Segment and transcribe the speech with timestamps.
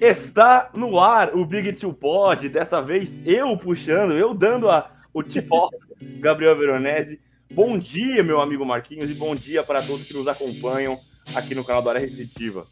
[0.00, 5.24] Está no ar o Big Two Pod, desta vez eu puxando, eu dando a, o
[5.24, 5.74] tip-off,
[6.20, 7.18] Gabriel Veronese.
[7.50, 10.96] Bom dia, meu amigo Marquinhos, e bom dia para todos que nos acompanham
[11.34, 12.64] aqui no canal da Área Restritiva.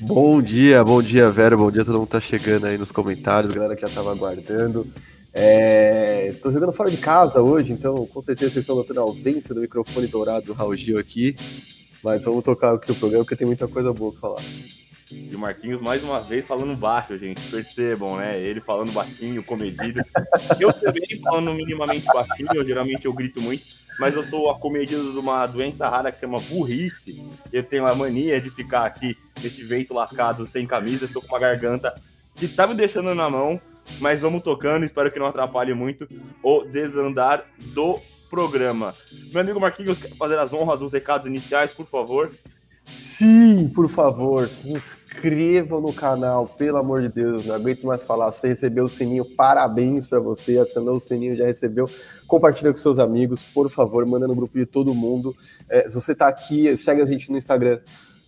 [0.00, 3.76] Bom dia, bom dia, Vera, bom dia, todo mundo tá chegando aí nos comentários, galera
[3.76, 4.84] que já tava aguardando.
[5.32, 9.54] É, estou jogando fora de casa hoje, então com certeza vocês estão notando a ausência
[9.54, 11.36] do microfone dourado do Raul Gil aqui,
[12.02, 14.42] mas vamos tocar aqui o programa porque tem muita coisa boa pra falar.
[15.10, 17.40] E o Marquinhos, mais uma vez, falando baixo, gente.
[17.50, 18.38] Percebam, né?
[18.38, 20.00] Ele falando baixinho, comedido.
[20.60, 23.64] Eu também falando minimamente baixinho, geralmente eu grito muito,
[23.98, 27.24] mas eu sou acomedido de uma doença rara que chama burrice.
[27.52, 31.38] Eu tenho a mania de ficar aqui nesse vento lascado, sem camisa, estou com uma
[31.38, 31.94] garganta
[32.34, 33.60] que tá me deixando na mão,
[34.00, 36.06] mas vamos tocando, espero que não atrapalhe muito
[36.42, 37.98] o desandar do
[38.30, 38.94] programa.
[39.32, 42.30] Meu amigo Marquinhos, quer fazer as honras dos recados iniciais, por favor?
[42.88, 48.30] Sim, por favor, se inscrevam no canal, pelo amor de Deus, não aguento mais falar.
[48.30, 51.86] Você recebeu o sininho, parabéns para você, acionou o sininho, já recebeu.
[52.26, 55.34] Compartilha com seus amigos, por favor, manda no grupo de todo mundo.
[55.68, 57.80] É, se você está aqui, segue a gente no Instagram,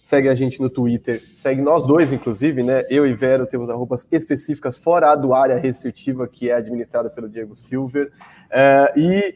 [0.03, 2.85] segue a gente no Twitter, segue nós dois, inclusive, né?
[2.91, 7.55] Eu e Vero temos roupas específicas fora do área restritiva, que é administrada pelo Diego
[7.55, 8.11] Silver.
[8.51, 9.35] É, e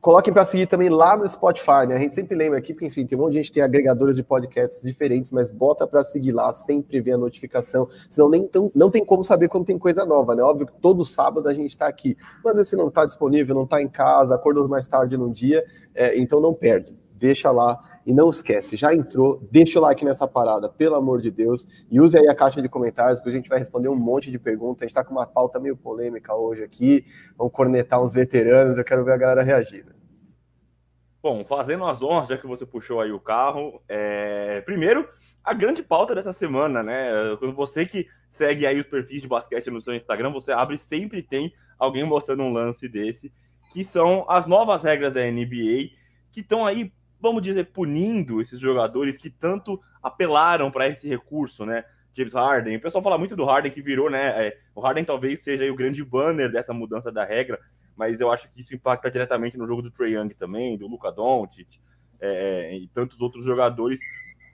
[0.00, 1.96] Coloquem para seguir também lá no Spotify, né?
[1.96, 4.22] A gente sempre lembra aqui, porque enfim, tem um monte de gente tem agregadores de
[4.22, 8.90] podcasts diferentes, mas bota para seguir lá, sempre ver a notificação, senão nem tão, não
[8.90, 10.42] tem como saber quando tem coisa nova, né?
[10.42, 13.82] Óbvio que todo sábado a gente está aqui, mas se não está disponível, não está
[13.82, 18.30] em casa, acordou mais tarde num dia, é, então não perde deixa lá e não
[18.30, 22.26] esquece, já entrou, deixa o like nessa parada, pelo amor de Deus, e use aí
[22.26, 24.82] a caixa de comentários, que a gente vai responder um monte de perguntas.
[24.82, 27.04] A gente está com uma pauta meio polêmica hoje aqui,
[27.36, 29.84] vamos cornetar uns veteranos, eu quero ver a galera reagir.
[31.22, 34.62] Bom, fazendo as honras, já que você puxou aí o carro, é...
[34.62, 35.06] primeiro,
[35.44, 37.10] a grande pauta dessa semana, né?
[37.38, 41.22] Quando você que segue aí os perfis de basquete no seu Instagram, você abre sempre
[41.22, 43.30] tem alguém mostrando um lance desse,
[43.72, 45.90] que são as novas regras da NBA,
[46.32, 51.84] que estão aí vamos dizer, punindo esses jogadores que tanto apelaram para esse recurso, né?
[52.14, 52.76] James Harden.
[52.76, 54.46] O pessoal fala muito do Harden que virou, né?
[54.46, 57.58] É, o Harden talvez seja o grande banner dessa mudança da regra,
[57.96, 61.12] mas eu acho que isso impacta diretamente no jogo do Trey Young também, do Luca
[61.12, 61.78] Doncic
[62.20, 64.00] é, é e tantos outros jogadores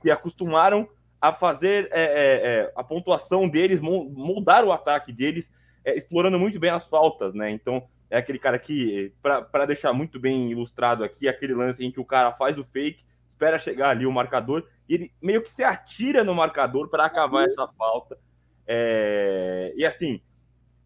[0.03, 0.89] que acostumaram
[1.21, 5.51] a fazer é, é, é a pontuação deles, moldar o ataque deles,
[5.85, 7.51] explorando muito bem as faltas, né?
[7.51, 12.01] Então é aquele cara que, para deixar muito bem ilustrado aqui, aquele lance em que
[12.01, 15.65] o cara faz o fake, espera chegar ali o marcador, e ele meio que se
[15.65, 17.47] atira no marcador para acabar uhum.
[17.47, 18.17] essa falta.
[18.67, 19.73] É...
[19.77, 20.21] E assim,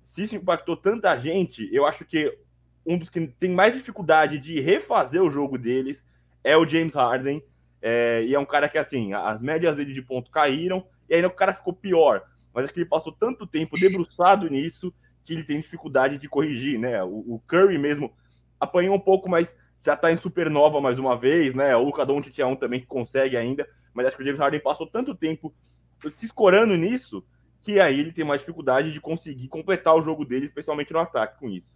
[0.03, 2.37] se isso impactou tanta gente, eu acho que
[2.85, 6.05] um dos que tem mais dificuldade de refazer o jogo deles
[6.43, 7.43] é o James Harden.
[7.83, 8.25] É...
[8.25, 11.31] E é um cara que, assim, as médias dele de ponto caíram, e aí o
[11.31, 12.23] cara ficou pior.
[12.53, 14.93] Mas é que ele passou tanto tempo debruçado nisso
[15.25, 17.03] que ele tem dificuldade de corrigir, né?
[17.05, 18.13] O, o Curry mesmo
[18.59, 19.49] apanhou um pouco, mas
[19.85, 21.75] já tá em supernova mais uma vez, né?
[21.77, 24.61] O Luca Doncic é um também que consegue ainda, mas acho que o James Harden
[24.61, 25.55] passou tanto tempo
[26.13, 27.25] se escorando nisso
[27.63, 31.39] que aí ele tem mais dificuldade de conseguir completar o jogo dele, especialmente no ataque
[31.39, 31.75] com isso.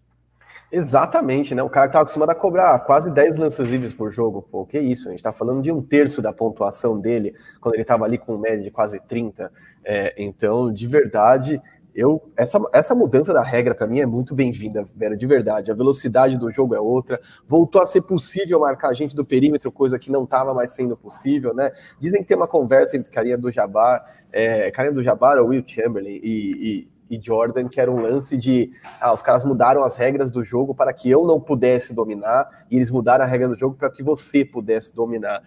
[0.70, 1.62] Exatamente, né?
[1.62, 5.08] O cara tá acostumado a cobrar quase 10 lances livres por jogo, pô, que isso?
[5.08, 8.38] A gente tá falando de um terço da pontuação dele quando ele tava ali com
[8.38, 9.52] média de quase 30.
[9.84, 11.60] É, então, de verdade,
[11.94, 15.70] eu essa, essa mudança da regra para mim é muito bem-vinda, Vera, de verdade.
[15.70, 17.20] A velocidade do jogo é outra.
[17.46, 20.96] Voltou a ser possível marcar a gente do perímetro, coisa que não estava mais sendo
[20.96, 21.70] possível, né?
[22.00, 25.62] Dizem que tem uma conversa entre Carinha do Jabar, é, Carinha do Jabar, ou Will
[25.64, 29.96] Chamberlain e, e, e, Jordan, que era um lance de ah, os caras mudaram as
[29.96, 33.56] regras do jogo para que eu não pudesse dominar, e eles mudaram a regra do
[33.56, 35.42] jogo para que você pudesse dominar.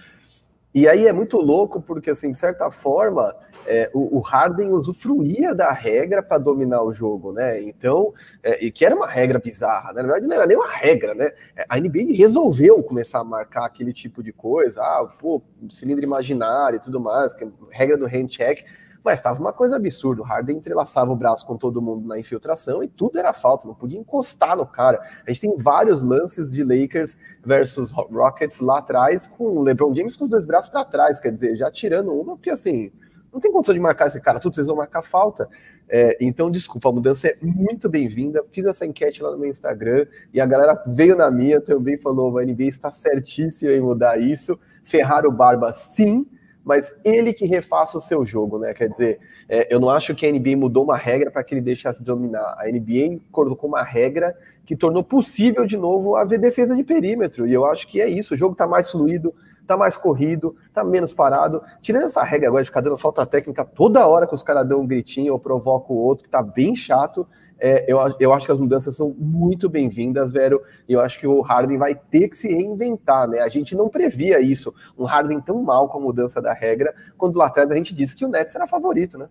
[0.73, 3.35] E aí é muito louco, porque, assim, de certa forma,
[3.65, 7.61] é, o, o, Harden usufruía da regra para dominar o jogo, né?
[7.63, 8.13] Então,
[8.43, 10.01] é, e que era uma regra bizarra, né?
[10.01, 11.31] Na verdade, não era nem uma regra, né?
[11.55, 15.41] É, a NBA resolveu começar a marcar aquele tipo de coisa, ah, pô,
[15.71, 18.63] cilindro imaginário e tudo mais, que é regra do hand check
[19.03, 20.21] mas estava uma coisa absurda.
[20.21, 23.75] O Harden entrelaçava o braço com todo mundo na infiltração e tudo era falta, não
[23.75, 24.99] podia encostar no cara.
[25.25, 30.15] A gente tem vários lances de Lakers versus Rockets lá atrás, com o LeBron James
[30.15, 32.91] com os dois braços para trás, quer dizer, já tirando uma, porque assim,
[33.31, 35.47] não tem condição de marcar esse cara, tudo vocês vão marcar falta.
[35.89, 38.43] É, então, desculpa, a mudança é muito bem-vinda.
[38.51, 42.37] Fiz essa enquete lá no meu Instagram e a galera veio na minha também falou:
[42.37, 44.59] a NBA está certíssima em mudar isso.
[44.83, 46.27] Ferrar o Barba, sim
[46.67, 48.73] mas ele que refaça o seu jogo, né?
[48.73, 51.61] Quer dizer, é, eu não acho que a NBA mudou uma regra para que ele
[51.61, 52.57] deixasse de dominar.
[52.57, 54.35] A NBA colocou uma regra
[54.65, 57.47] que tornou possível de novo haver defesa de perímetro.
[57.47, 58.33] E eu acho que é isso.
[58.33, 59.33] O jogo está mais fluido,
[59.65, 61.61] tá mais corrido, tá menos parado.
[61.81, 64.81] Tirando essa regra agora de ficar dando falta técnica toda hora que os caras dão
[64.81, 67.25] um gritinho ou provocam o outro, que tá bem chato,
[67.59, 71.27] é, eu, eu acho que as mudanças são muito bem-vindas, Vero, e eu acho que
[71.27, 73.39] o Harden vai ter que se reinventar, né?
[73.39, 77.37] A gente não previa isso, um Harden tão mal com a mudança da regra, quando
[77.37, 79.27] lá atrás a gente disse que o Nets era favorito, né?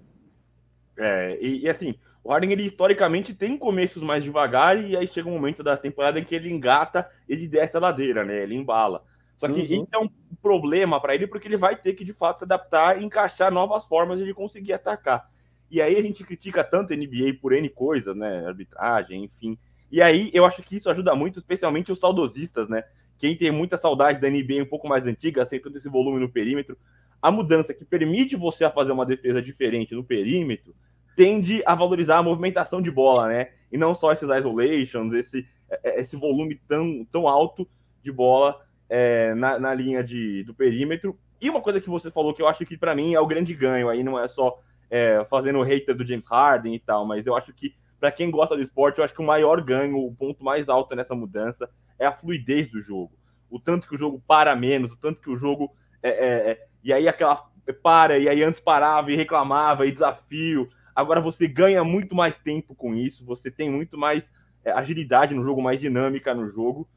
[0.99, 1.95] É, e, e assim,
[2.27, 6.19] o Harden, ele historicamente tem começos mais devagar e aí chega um momento da temporada
[6.19, 8.43] em que ele engata, ele desce a ladeira, né?
[8.43, 9.05] Ele embala.
[9.37, 9.83] Só que uhum.
[9.83, 10.09] isso é um
[10.43, 13.87] problema para ele porque ele vai ter que de fato se adaptar e encaixar novas
[13.87, 15.31] formas de ele conseguir atacar.
[15.71, 18.47] E aí a gente critica tanto a NBA por N coisas, né?
[18.47, 19.59] Arbitragem, enfim.
[19.91, 22.85] E aí eu acho que isso ajuda muito, especialmente os saudosistas, né?
[23.19, 26.77] Quem tem muita saudade da NBA um pouco mais antiga, aceitando esse volume no perímetro,
[27.21, 30.75] a mudança que permite você a fazer uma defesa diferente no perímetro
[31.17, 33.49] tende a valorizar a movimentação de bola, né?
[33.73, 37.67] E não só esses isolations, esse, é, é, esse volume tão, tão alto
[38.03, 41.19] de bola é, na, na linha de, do perímetro.
[41.41, 43.55] E uma coisa que você falou que eu acho que para mim é o grande
[43.55, 44.61] ganho, aí não é só
[44.91, 48.31] é, fazendo o hater do James Harden e tal, mas eu acho que para quem
[48.31, 51.69] gosta do esporte, eu acho que o maior ganho, o ponto mais alto nessa mudança
[51.99, 53.13] é a fluidez do jogo.
[53.51, 55.75] O tanto que o jogo para menos, o tanto que o jogo.
[56.03, 57.49] É, é, é e aí aquela
[57.83, 60.69] para, e aí antes parava e reclamava, e desafio.
[60.95, 64.25] Agora você ganha muito mais tempo com isso, você tem muito mais
[64.65, 66.89] é, agilidade no jogo, mais dinâmica no jogo.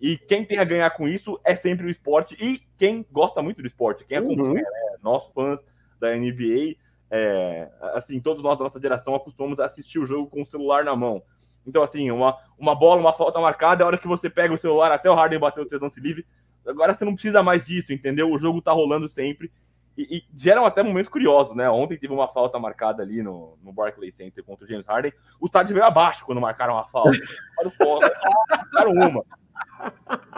[0.00, 3.60] E quem tem a ganhar com isso é sempre o esporte e quem gosta muito
[3.60, 4.54] do esporte, quem acompanha, uhum.
[4.54, 4.96] né?
[5.02, 5.60] nós fãs
[6.00, 6.76] da NBA,
[7.10, 10.84] é, assim, todos nós da nossa geração acostumamos a assistir o jogo com o celular
[10.84, 11.22] na mão.
[11.66, 14.90] Então, assim, uma, uma bola, uma falta marcada, a hora que você pega o celular,
[14.90, 16.26] até o Harden bateu o seu lance livre,
[16.66, 18.30] agora você não precisa mais disso, entendeu?
[18.30, 19.50] O jogo tá rolando sempre.
[19.96, 21.68] E, e, geram até momentos curiosos, né?
[21.68, 25.12] Ontem teve uma falta marcada ali no, no Barclays Center contra o James Harden.
[25.40, 27.18] O estádio veio abaixo quando marcaram a falta.
[28.48, 29.24] Marcaram uma.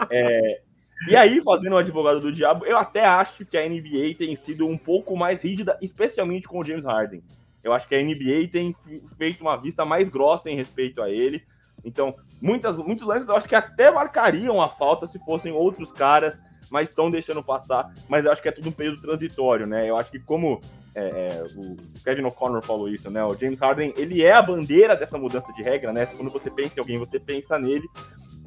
[0.09, 0.63] É,
[1.07, 4.67] e aí, fazendo o advogado do diabo, eu até acho que a NBA tem sido
[4.67, 7.23] um pouco mais rígida, especialmente com o James Harden.
[7.63, 8.75] Eu acho que a NBA tem
[9.17, 11.43] feito uma vista mais grossa em respeito a ele.
[11.83, 16.37] Então, muitas, muitos lances eu acho que até marcariam a falta se fossem outros caras,
[16.69, 17.91] mas estão deixando passar.
[18.07, 19.89] Mas eu acho que é tudo um período transitório, né?
[19.89, 20.59] Eu acho que como
[20.95, 23.23] é, é, o Kevin O'Connor falou isso, né?
[23.23, 26.05] O James Harden, ele é a bandeira dessa mudança de regra, né?
[26.05, 27.87] Quando você pensa em alguém, você pensa nele.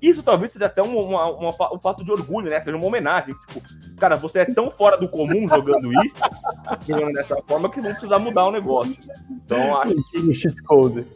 [0.05, 2.61] Isso talvez seja até um, uma, uma, um fato de orgulho, né?
[2.63, 3.35] Seja uma homenagem.
[3.49, 3.67] Tipo,
[3.97, 6.15] cara, você é tão fora do comum jogando isso,
[6.87, 8.95] jogando dessa forma, que não precisa mudar o negócio.
[9.31, 10.35] Então, acho que.
[10.35, 11.07] Cheat code.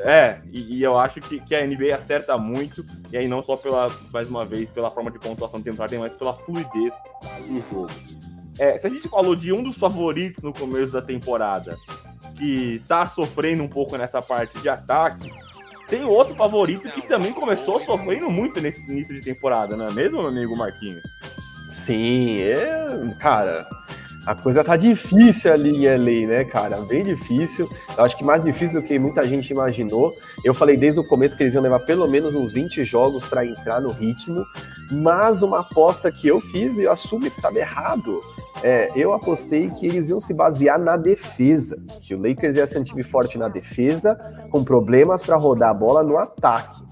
[0.00, 3.56] É, e, e, eu acho que, que a NBA acerta muito, e aí não só
[3.56, 6.92] pela, mais uma vez, pela forma de pontuação de temporada, mas pela fluidez
[7.46, 7.90] do jogo.
[8.58, 11.76] É, se a gente falou de um dos favoritos no começo da temporada,
[12.36, 15.30] que tá sofrendo um pouco nessa parte de ataque,
[15.94, 20.18] tem outro favorito que também começou sofrendo muito nesse início de temporada, não é mesmo,
[20.18, 21.02] meu amigo Marquinhos?
[21.70, 23.64] Sim, é, cara,
[24.26, 26.80] a coisa tá difícil ali em LA, né, cara?
[26.82, 27.68] Bem difícil.
[27.96, 30.14] Eu acho que mais difícil do que muita gente imaginou.
[30.42, 33.44] Eu falei desde o começo que eles iam levar pelo menos uns 20 jogos para
[33.44, 34.44] entrar no ritmo,
[34.90, 38.20] mas uma aposta que eu fiz, e eu assumo que estava errado.
[38.62, 42.78] É, eu apostei que eles iam se basear na defesa, que o Lakers ia ser
[42.78, 44.16] um time forte na defesa,
[44.50, 46.82] com problemas para rodar a bola no ataque.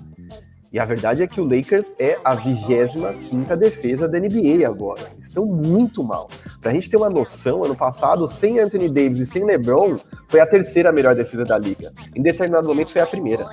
[0.73, 5.03] E a verdade é que o Lakers é a 25 defesa da NBA agora.
[5.19, 6.29] Estão muito mal.
[6.63, 9.97] Para a gente ter uma noção, ano passado, sem Anthony Davis e sem LeBron,
[10.29, 11.93] foi a terceira melhor defesa da liga.
[12.17, 13.47] Em determinado momento foi a primeira.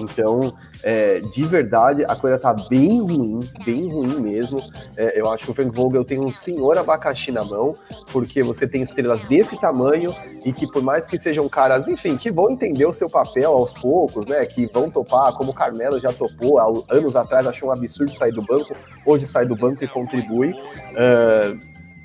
[0.00, 4.60] Então, é, de verdade, a coisa tá bem ruim, bem ruim mesmo.
[4.96, 7.74] É, eu acho que o Frank Vogel tem um senhor abacaxi na mão,
[8.12, 10.14] porque você tem estrelas desse tamanho
[10.44, 13.72] e que, por mais que sejam caras, enfim, que vão entender o seu papel aos
[13.72, 14.44] poucos, né?
[14.46, 18.32] Que vão topar, como o Carmelo já topou, há anos atrás achou um absurdo sair
[18.32, 20.50] do banco, hoje sai do banco e contribui.
[20.50, 21.60] Uh,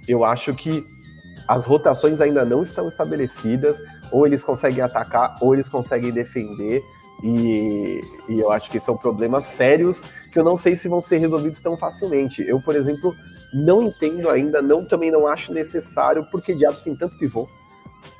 [0.08, 0.86] eu acho que
[1.48, 6.84] as rotações ainda não estão estabelecidas, ou eles conseguem atacar, ou eles conseguem defender.
[7.24, 11.18] E, e, eu acho que são problemas sérios que eu não sei se vão ser
[11.18, 12.46] resolvidos tão facilmente.
[12.48, 13.16] Eu, por exemplo,
[13.54, 17.48] não entendo ainda, não também não acho necessário, porque diabos tem tanto pivô.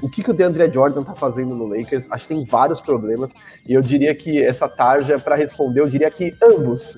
[0.02, 2.12] O que, que o DeAndre Jordan tá fazendo no Lakers?
[2.12, 3.34] Acho que tem vários problemas.
[3.68, 6.98] E eu diria que essa tarja, para responder, eu diria que ambos.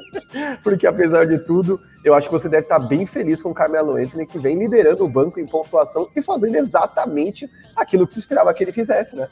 [0.62, 3.54] porque apesar de tudo, eu acho que você deve estar tá bem feliz com o
[3.54, 8.20] Carmelo Anthony, que vem liderando o banco em pontuação e fazendo exatamente aquilo que se
[8.20, 9.28] esperava que ele fizesse, né?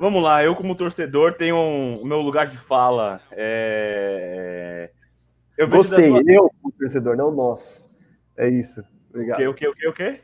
[0.00, 3.20] Vamos lá, eu como torcedor tenho um, o meu lugar de fala.
[3.32, 4.88] É...
[5.58, 6.22] Eu Gostei, sua...
[6.26, 7.94] eu como torcedor, não nós.
[8.34, 8.82] É isso.
[9.10, 9.46] Obrigado.
[9.46, 10.20] O que, o que, o que,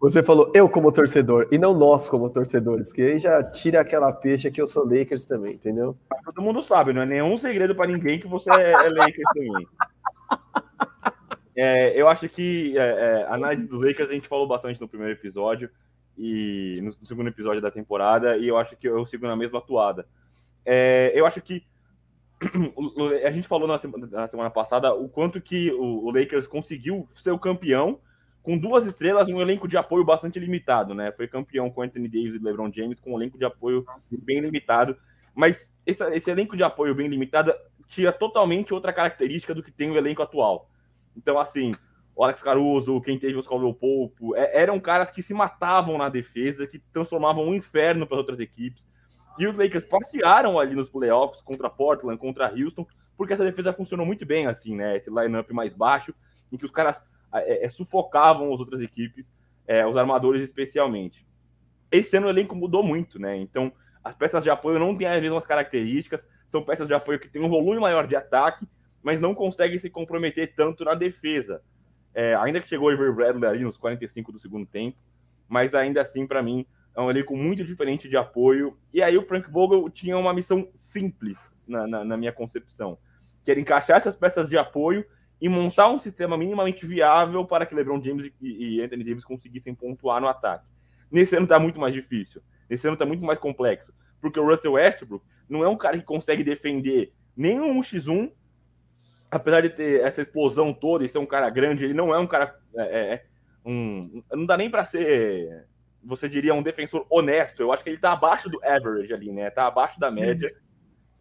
[0.00, 4.10] Você falou eu como torcedor e não nós como torcedores, que aí já tira aquela
[4.14, 5.94] peixe que eu sou Lakers também, entendeu?
[6.24, 9.68] Todo mundo sabe, não é nenhum segredo para ninguém que você é Lakers também.
[11.54, 14.88] É, eu acho que é, é, a análise dos Lakers a gente falou bastante no
[14.88, 15.68] primeiro episódio
[16.18, 20.06] e no segundo episódio da temporada, e eu acho que eu sigo na mesma atuada.
[20.64, 21.64] É, eu acho que
[23.24, 27.08] a gente falou na semana, na semana passada o quanto que o, o, Lakers conseguiu
[27.14, 28.00] ser o campeão
[28.42, 31.12] com duas estrelas e um elenco de apoio bastante limitado, né?
[31.12, 34.96] Foi campeão com Anthony Davis e LeBron James com um elenco de apoio bem limitado,
[35.34, 37.52] mas esse, esse elenco de apoio bem limitado
[37.86, 40.68] tinha totalmente outra característica do que tem o elenco atual.
[41.16, 41.72] Então, assim,
[42.18, 46.08] o Alex Caruso, quem teve os Caldwell Pope, é, eram caras que se matavam na
[46.08, 48.84] defesa, que transformavam um inferno para outras equipes.
[49.38, 52.84] E os Lakers passearam ali nos playoffs contra Portland, contra Houston,
[53.16, 54.96] porque essa defesa funcionou muito bem, assim, né?
[54.96, 56.12] Esse lineup mais baixo,
[56.50, 59.32] em que os caras é, é, sufocavam as outras equipes,
[59.64, 61.24] é, os armadores especialmente.
[61.88, 63.36] Esse ano o elenco mudou muito, né?
[63.36, 63.72] Então,
[64.02, 66.20] as peças de apoio não têm as mesmas características,
[66.50, 68.66] são peças de apoio que têm um volume maior de ataque,
[69.04, 71.62] mas não conseguem se comprometer tanto na defesa.
[72.14, 74.96] É, ainda que chegou o Iver Bradley ali nos 45 do segundo tempo,
[75.48, 78.76] mas ainda assim, para mim, é um elenco muito diferente de apoio.
[78.92, 82.98] E aí o Frank Vogel tinha uma missão simples na, na, na minha concepção,
[83.44, 85.04] que era encaixar essas peças de apoio
[85.40, 89.74] e montar um sistema minimamente viável para que LeBron James e, e Anthony Davis conseguissem
[89.74, 90.66] pontuar no ataque.
[91.10, 92.42] Nesse ano está muito mais difícil.
[92.68, 96.04] Nesse ano está muito mais complexo, porque o Russell Westbrook não é um cara que
[96.04, 98.30] consegue defender nem um X1,
[99.30, 102.26] apesar de ter essa explosão toda e ser um cara grande, ele não é um
[102.26, 102.58] cara.
[102.76, 103.24] É, é, é
[103.64, 105.66] um, não dá nem para ser,
[106.02, 107.60] você diria, um defensor honesto.
[107.60, 109.50] Eu acho que ele tá abaixo do average ali, né?
[109.50, 110.54] Tá abaixo da média.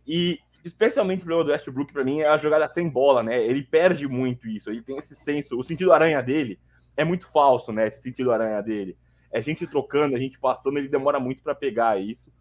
[0.06, 3.44] E especialmente o problema do Westbrook para mim é a jogada sem bola, né?
[3.44, 4.70] Ele perde muito isso.
[4.70, 6.60] Ele tem esse senso, o sentido aranha dele
[6.96, 7.88] é muito falso, né?
[7.88, 8.98] Esse sentido aranha dele.
[9.32, 12.32] É gente trocando, a gente passando, ele demora muito para pegar isso.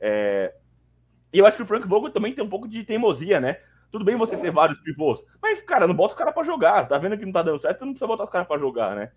[0.00, 0.52] É...
[1.32, 3.58] E eu acho que o Frank Vogel também tem um pouco de teimosia, né?
[3.94, 6.88] Tudo bem você ter vários pivôs, mas, cara, não bota o cara para jogar.
[6.88, 9.12] Tá vendo que não tá dando certo, não precisa botar os caras para jogar, né?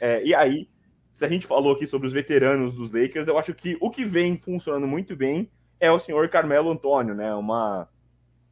[0.00, 0.68] É, e aí,
[1.12, 4.04] se a gente falou aqui sobre os veteranos dos Lakers, eu acho que o que
[4.04, 5.50] vem funcionando muito bem
[5.80, 7.34] é o senhor Carmelo Antônio, né?
[7.34, 7.88] Uma,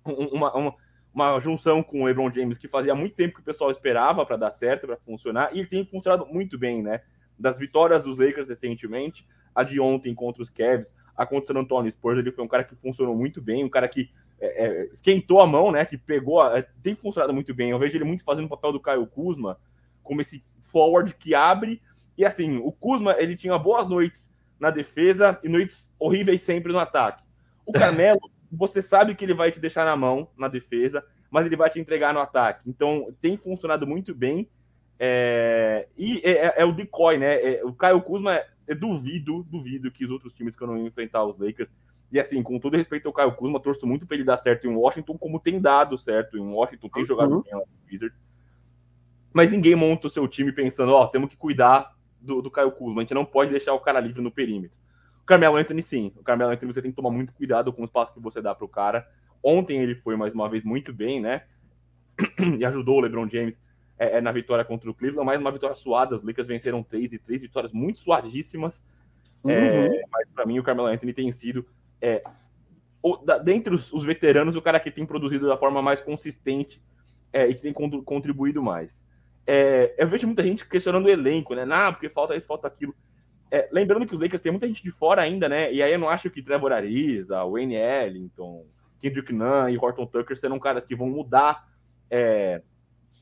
[0.04, 0.74] uma, uma,
[1.14, 4.36] uma junção com o LeBron James que fazia muito tempo que o pessoal esperava para
[4.36, 7.00] dar certo, para funcionar, e ele tem funcionado muito bem, né?
[7.38, 9.24] Das vitórias dos Lakers recentemente,
[9.54, 12.48] a de ontem contra os Cavs, a contra o San Antonio Spurs, ele foi um
[12.48, 14.10] cara que funcionou muito bem, um cara que
[14.40, 15.84] é, é, esquentou a mão, né?
[15.84, 17.70] Que pegou, é, tem funcionado muito bem.
[17.70, 19.58] Eu vejo ele muito fazendo o papel do Caio Kuzma,
[20.02, 20.42] como esse
[20.72, 21.82] forward que abre.
[22.16, 24.28] E assim, o Kuzma, ele tinha boas noites
[24.58, 27.22] na defesa e noites horríveis sempre no ataque.
[27.66, 28.20] O Carmelo,
[28.50, 31.78] você sabe que ele vai te deixar na mão na defesa, mas ele vai te
[31.78, 32.68] entregar no ataque.
[32.68, 34.48] Então, tem funcionado muito bem.
[34.98, 37.54] É, e é, é, é, o decoy, né?
[37.54, 41.24] É, o Caio Kuzma, é, duvido, duvido que os outros times que eu não enfrentar
[41.24, 41.70] os Lakers
[42.12, 44.74] e assim, com todo respeito ao Caio Kuzma, torço muito para ele dar certo em
[44.74, 47.42] Washington, como tem dado certo em Washington, tem jogado uhum.
[47.42, 48.20] bem lá no Wizards.
[49.32, 52.72] Mas ninguém monta o seu time pensando, ó, oh, temos que cuidar do, do Caio
[52.72, 54.76] Kuzma, a gente não pode deixar o cara livre no perímetro.
[55.22, 56.12] O Carmelo Anthony, sim.
[56.16, 58.52] O Carmelo Anthony, você tem que tomar muito cuidado com o espaço que você dá
[58.52, 59.06] para o cara.
[59.42, 61.44] Ontem ele foi, mais uma vez, muito bem, né?
[62.58, 63.60] e ajudou o LeBron James
[63.96, 66.16] é, é, na vitória contra o Cleveland, mais uma vitória suada.
[66.16, 68.82] Os Lakers venceram três e três vitórias muito suadíssimas.
[69.44, 69.94] É, uhum.
[69.94, 71.64] É, mas para mim, o Carmelo Anthony tem sido
[72.00, 72.22] é,
[73.02, 76.82] o, da, dentre os, os, veteranos, o cara que tem produzido da forma mais consistente
[77.32, 79.02] é, e que tem contribuído mais.
[79.46, 81.66] É, eu vejo muita gente questionando o elenco, né?
[81.70, 82.94] Ah, porque falta isso, falta aquilo.
[83.50, 85.72] É, lembrando que os Lakers tem muita gente de fora ainda, né?
[85.72, 88.64] E aí eu não acho que Trevor Ariza, Wayne Ellington,
[89.00, 91.66] Kendrick Nunn e Horton Tucker serão caras que vão mudar
[92.10, 92.62] é,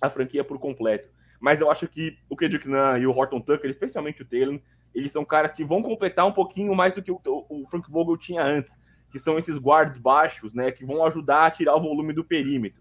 [0.00, 1.08] a franquia por completo.
[1.40, 4.60] Mas eu acho que o Kendrick Nunn e o Horton Tucker, especialmente o Taylor,
[4.94, 8.16] eles são caras que vão completar um pouquinho mais do que o, o Frank Vogel
[8.16, 8.72] tinha antes,
[9.10, 12.80] que são esses guards baixos, né, que vão ajudar a tirar o volume do perímetro.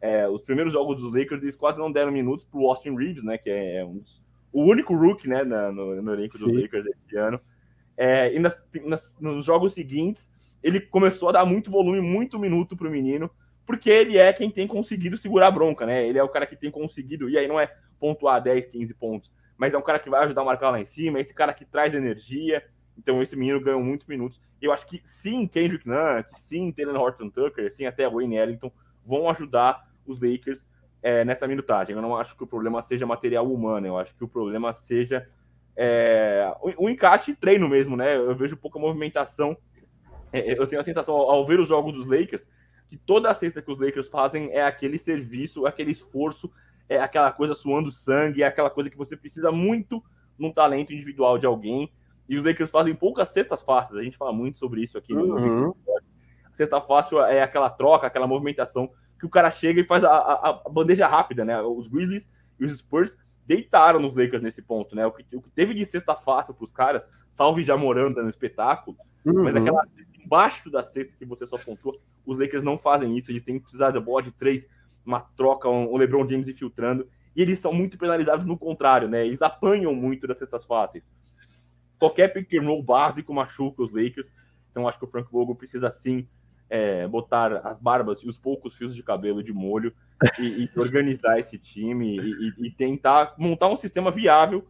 [0.00, 3.22] É, os primeiros jogos dos Lakers eles quase não deram minutos para o Austin Reeves,
[3.22, 4.22] né, que é um dos,
[4.52, 7.40] o único rookie, né, na, no, no elenco dos Lakers esse ano.
[7.96, 10.28] É, e nas, nas, nos jogos seguintes
[10.62, 13.30] ele começou a dar muito volume, muito minuto para o menino,
[13.66, 16.06] porque ele é quem tem conseguido segurar a bronca, né?
[16.06, 19.30] Ele é o cara que tem conseguido, e aí não é pontuar 10, 15 pontos,
[19.58, 21.52] mas é um cara que vai ajudar a marcar lá em cima, é esse cara
[21.52, 22.64] que traz energia.
[22.96, 24.40] Então esse menino ganhou muitos minutos.
[24.62, 28.72] Eu acho que sim, Kendrick Nunn, que sim, Taylor Horton Tucker, sim, até Wayne Ellington
[29.04, 30.64] vão ajudar os Lakers
[31.02, 31.94] é, nessa minutagem.
[31.94, 35.28] Eu não acho que o problema seja material humano, eu acho que o problema seja
[35.76, 38.16] é, o, o encaixe treino mesmo, né?
[38.16, 39.56] Eu vejo pouca movimentação.
[40.32, 42.44] É, eu tenho a sensação, ao ver os jogos dos Lakers,
[42.88, 46.50] que toda a cesta que os Lakers fazem é aquele serviço, aquele esforço
[46.88, 50.02] é aquela coisa suando sangue, é aquela coisa que você precisa muito
[50.38, 51.92] num talento individual de alguém.
[52.28, 53.98] E os Lakers fazem poucas cestas fáceis.
[53.98, 55.14] A gente fala muito sobre isso aqui.
[55.14, 55.74] Uhum.
[56.46, 60.10] A cesta fácil é aquela troca, aquela movimentação que o cara chega e faz a,
[60.10, 61.60] a, a bandeja rápida, né?
[61.60, 62.28] Os Grizzlies,
[62.60, 63.16] E os Spurs
[63.46, 65.06] deitaram nos Lakers nesse ponto, né?
[65.06, 67.02] O que, o que teve de cesta fácil para os caras,
[67.34, 69.44] salve já morando no espetáculo, uhum.
[69.44, 69.82] mas aquela
[70.22, 73.62] embaixo da cesta que você só pontuou, os Lakers não fazem isso, eles têm que
[73.62, 74.68] precisar da bola de três,
[75.08, 79.26] uma troca, um, o LeBron James infiltrando, e eles são muito penalizados no contrário, né?
[79.26, 81.02] Eles apanham muito das cestas fáceis.
[81.98, 84.28] Qualquer pick and roll básico machuca os Lakers,
[84.70, 86.28] então acho que o Frank Vogel precisa sim
[86.68, 89.92] é, botar as barbas e os poucos fios de cabelo de molho
[90.38, 94.66] e, e organizar esse time e, e, tentar montar um sistema viável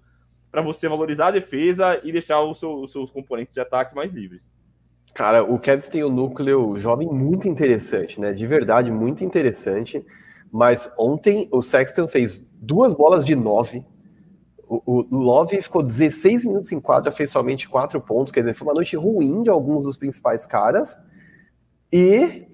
[0.50, 4.48] para você valorizar a defesa e deixar seu, os seus componentes de ataque mais livres.
[5.12, 8.32] Cara, o Cavs tem um núcleo jovem muito interessante, né?
[8.32, 10.06] De verdade, muito interessante.
[10.52, 13.84] Mas ontem o Sexton fez duas bolas de nove.
[14.66, 18.30] O, o Love ficou 16 minutos em quadra, fez somente quatro pontos.
[18.30, 20.98] Quer dizer, foi uma noite ruim de alguns dos principais caras.
[21.92, 22.46] E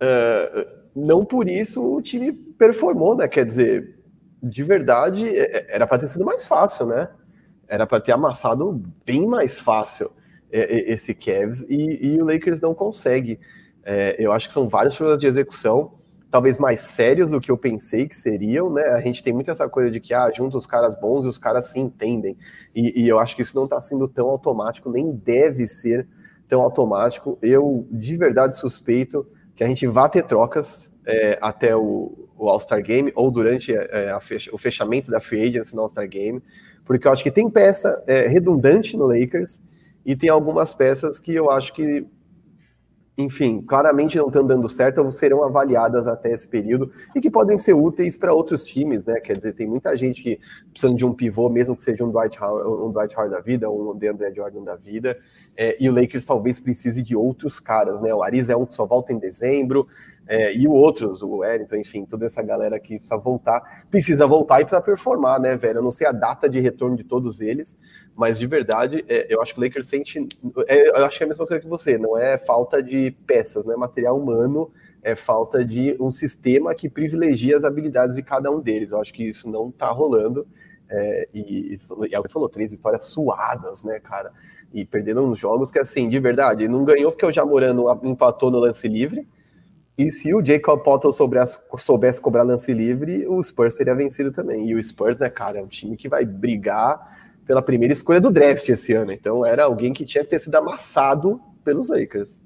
[0.00, 3.26] uh, não por isso o time performou, né?
[3.26, 3.98] Quer dizer,
[4.42, 7.08] de verdade, é, é, era para ter sido mais fácil, né?
[7.68, 10.10] Era para ter amassado bem mais fácil
[10.48, 13.40] esse Cavs e, e o Lakers não consegue.
[13.84, 15.95] É, eu acho que são vários problemas de execução,
[16.30, 18.82] talvez mais sérios do que eu pensei que seriam, né?
[18.88, 21.38] A gente tem muito essa coisa de que ah, junta os caras bons e os
[21.38, 22.36] caras se entendem.
[22.74, 26.06] E, e eu acho que isso não está sendo tão automático, nem deve ser
[26.48, 27.38] tão automático.
[27.40, 32.82] Eu, de verdade, suspeito que a gente vá ter trocas é, até o, o All-Star
[32.82, 36.42] Game ou durante é, fecha, o fechamento da Free Agency no All-Star Game,
[36.84, 39.60] porque eu acho que tem peça é, redundante no Lakers
[40.04, 42.06] e tem algumas peças que eu acho que
[43.18, 47.56] enfim, claramente não estão dando certo ou serão avaliadas até esse período e que podem
[47.56, 49.18] ser úteis para outros times, né?
[49.20, 50.38] Quer dizer, tem muita gente que
[50.70, 53.70] precisando de um pivô, mesmo que seja um Dwight Howard, um Dwight Howard da vida,
[53.70, 55.18] um DeAndre Jordan da vida,
[55.56, 58.14] é, e o Lakers talvez precise de outros caras, né?
[58.14, 59.88] O Ariz é um que só volta em dezembro,
[60.28, 64.60] é, e o outros, o Wellington, enfim, toda essa galera que precisa voltar, precisa voltar
[64.60, 65.78] e precisa performar, né, velho?
[65.78, 67.78] Eu não sei a data de retorno de todos eles,
[68.14, 70.26] mas de verdade, é, eu acho que o Lakers sente.
[70.66, 73.64] É, eu acho que é a mesma coisa que você, não é falta de peças,
[73.64, 78.50] não é material humano, é falta de um sistema que privilegia as habilidades de cada
[78.50, 78.90] um deles.
[78.90, 80.44] Eu acho que isso não tá rolando.
[80.88, 84.32] É, e, e é o que falou, três vitórias suadas, né, cara?
[84.74, 88.58] E perderam uns jogos que, assim, de verdade, não ganhou porque o Jamorano empatou no
[88.58, 89.26] lance livre
[89.98, 94.68] e se o Jacob Potter soubesse, soubesse cobrar lance livre, o Spurs teria vencido também.
[94.68, 97.00] E o Spurs, né, cara, é um time que vai brigar
[97.46, 99.10] pela primeira escolha do draft esse ano.
[99.10, 102.42] Então era alguém que tinha que ter sido amassado pelos Lakers.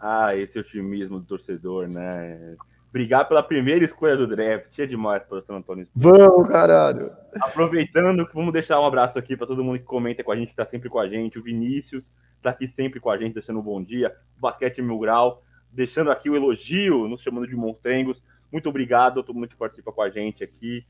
[0.00, 2.56] Ah, esse otimismo do torcedor, né?
[2.92, 5.86] Brigar pela primeira escolha do draft é demais para o San Antonio.
[5.94, 7.10] Vamos, caralho!
[7.40, 10.52] Aproveitando, vamos deixar um abraço aqui para todo mundo que comenta com a gente, que
[10.52, 11.38] está sempre com a gente.
[11.38, 14.12] O Vinícius está aqui sempre com a gente, deixando um bom dia.
[14.36, 18.22] O Basquete Mil Grau deixando aqui o elogio, nos chamando de monstrengos.
[18.50, 20.84] Muito obrigado a todo mundo que participa com a gente aqui.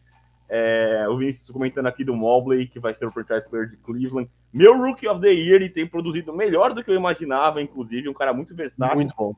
[0.48, 4.30] É, o Vinícius comentando aqui do Mobley, que vai ser o franchise player de Cleveland.
[4.52, 8.14] Meu Rookie of the Year, ele tem produzido melhor do que eu imaginava, inclusive, um
[8.14, 8.96] cara muito versátil.
[8.96, 9.34] Muito bom.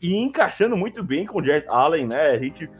[0.00, 2.30] E encaixando muito bem com o Jared Allen, né?
[2.30, 2.70] A gente,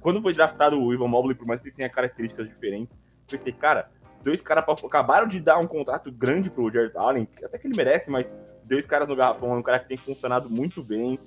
[0.00, 2.96] quando foi draftado o Ivan Mobley, por mais que ele tenha características diferentes,
[3.30, 3.90] eu pensei, cara,
[4.22, 8.10] dois caras acabaram de dar um contrato grande pro Jared Allen, até que ele merece,
[8.10, 8.26] mas
[8.66, 11.18] dois caras no garrafão, um cara que tem funcionado muito bem.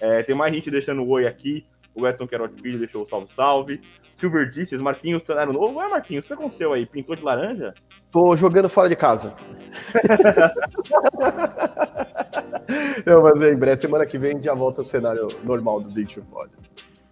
[0.00, 1.66] É, tem mais gente deixando o oi aqui.
[1.94, 3.80] O Edson Queiroz Filho deixou o salve, salve.
[4.16, 5.78] Silver Dishes, Marquinhos, cenário novo.
[5.78, 6.86] Ué, Marquinhos, o que aconteceu aí?
[6.86, 7.74] Pintou de laranja?
[8.10, 9.34] Tô jogando fora de casa.
[13.06, 16.50] Não, mas em breve, semana que vem, já volta o cenário normal do Beach Pod.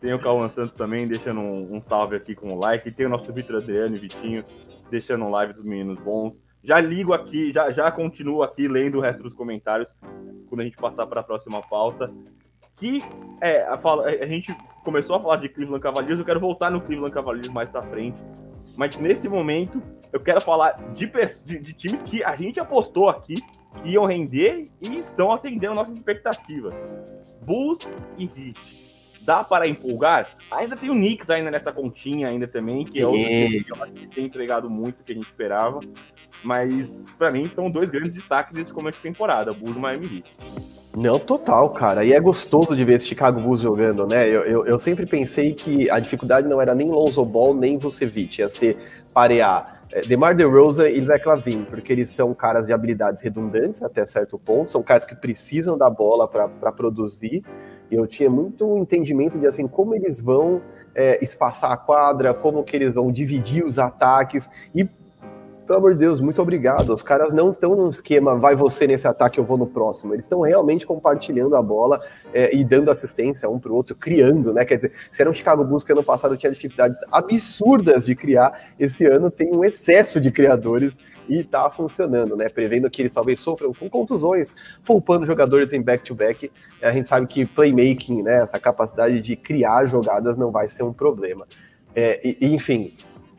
[0.00, 2.90] Tem o Cauã Santos também, deixando um, um, salve aqui com o like.
[2.90, 4.44] Tem o nosso Vitor Adriano e Vitinho,
[4.90, 6.34] deixando um live dos meninos bons.
[6.62, 9.88] Já ligo aqui, já, já continuo aqui lendo o resto dos comentários
[10.48, 12.10] quando a gente passar para a próxima pauta
[12.76, 13.02] que
[13.40, 17.12] é, a, a, gente começou a falar de Cleveland Cavaliers, eu quero voltar no Cleveland
[17.12, 18.22] Cavaliers mais pra frente.
[18.76, 19.80] Mas nesse momento,
[20.12, 21.06] eu quero falar de,
[21.44, 23.34] de, de, times que a gente apostou aqui
[23.82, 26.74] que iam render e estão atendendo nossas expectativas.
[27.46, 28.84] Bulls e Heat.
[29.22, 30.36] Dá para empolgar?
[30.50, 33.82] Ainda tem o Knicks ainda nessa continha ainda também, que é outro time que eu
[33.82, 35.80] acho que tem entregado muito o que a gente esperava.
[36.42, 40.36] Mas, para mim, são dois grandes destaques desse começo de temporada, Bulls e Miami Heat.
[40.96, 42.04] Não, total, cara.
[42.04, 44.28] E é gostoso de ver esse Chicago Bulls jogando, né?
[44.28, 48.40] Eu, eu, eu sempre pensei que a dificuldade não era nem Lonzo Ball, nem Vucevic,
[48.40, 48.76] ia ser
[49.12, 54.06] parear é, DeMar DeRozan e Zach Lavine, porque eles são caras de habilidades redundantes até
[54.06, 57.44] certo ponto, são caras que precisam da bola para produzir.
[57.90, 60.62] E eu tinha muito entendimento de assim como eles vão
[60.94, 64.88] é, espaçar a quadra, como que eles vão dividir os ataques e
[65.66, 66.92] pelo amor de Deus, muito obrigado.
[66.92, 70.14] Os caras não estão num esquema, vai você nesse ataque, eu vou no próximo.
[70.14, 71.98] Eles estão realmente compartilhando a bola
[72.32, 74.64] é, e dando assistência um para o outro, criando, né?
[74.64, 78.72] Quer dizer, se era um Chicago Bulls que ano passado tinha dificuldades absurdas de criar,
[78.78, 80.98] esse ano tem um excesso de criadores
[81.28, 82.48] e tá funcionando, né?
[82.48, 86.48] Prevendo que eles talvez sofram com contusões, poupando jogadores em back-to-back.
[86.48, 86.86] -back.
[86.86, 88.42] A gente sabe que playmaking, né?
[88.42, 91.46] Essa capacidade de criar jogadas não vai ser um problema.
[91.96, 92.92] É, e, enfim,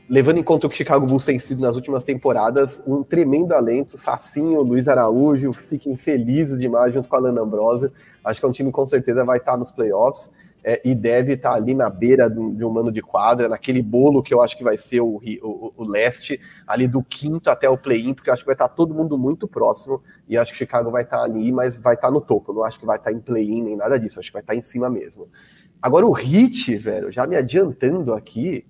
[0.08, 3.54] levando em conta o que o Chicago Bulls tem sido nas últimas temporadas, um tremendo
[3.54, 7.92] alento, Sacinho, Luiz Araújo, fiquem felizes demais junto com a Alan Ambrosio.
[8.24, 10.32] Acho que é um time que com certeza vai estar nos playoffs
[10.64, 14.34] é, e deve estar ali na beira de um mano de quadra, naquele bolo que
[14.34, 18.14] eu acho que vai ser o, o, o leste, ali do quinto até o play-in,
[18.14, 20.90] porque eu acho que vai estar todo mundo muito próximo e acho que o Chicago
[20.90, 22.52] vai estar ali, mas vai estar no topo.
[22.52, 24.56] Eu não acho que vai estar em play-in nem nada disso, acho que vai estar
[24.56, 25.28] em cima mesmo.
[25.80, 28.66] Agora o Hit, velho, já me adiantando aqui,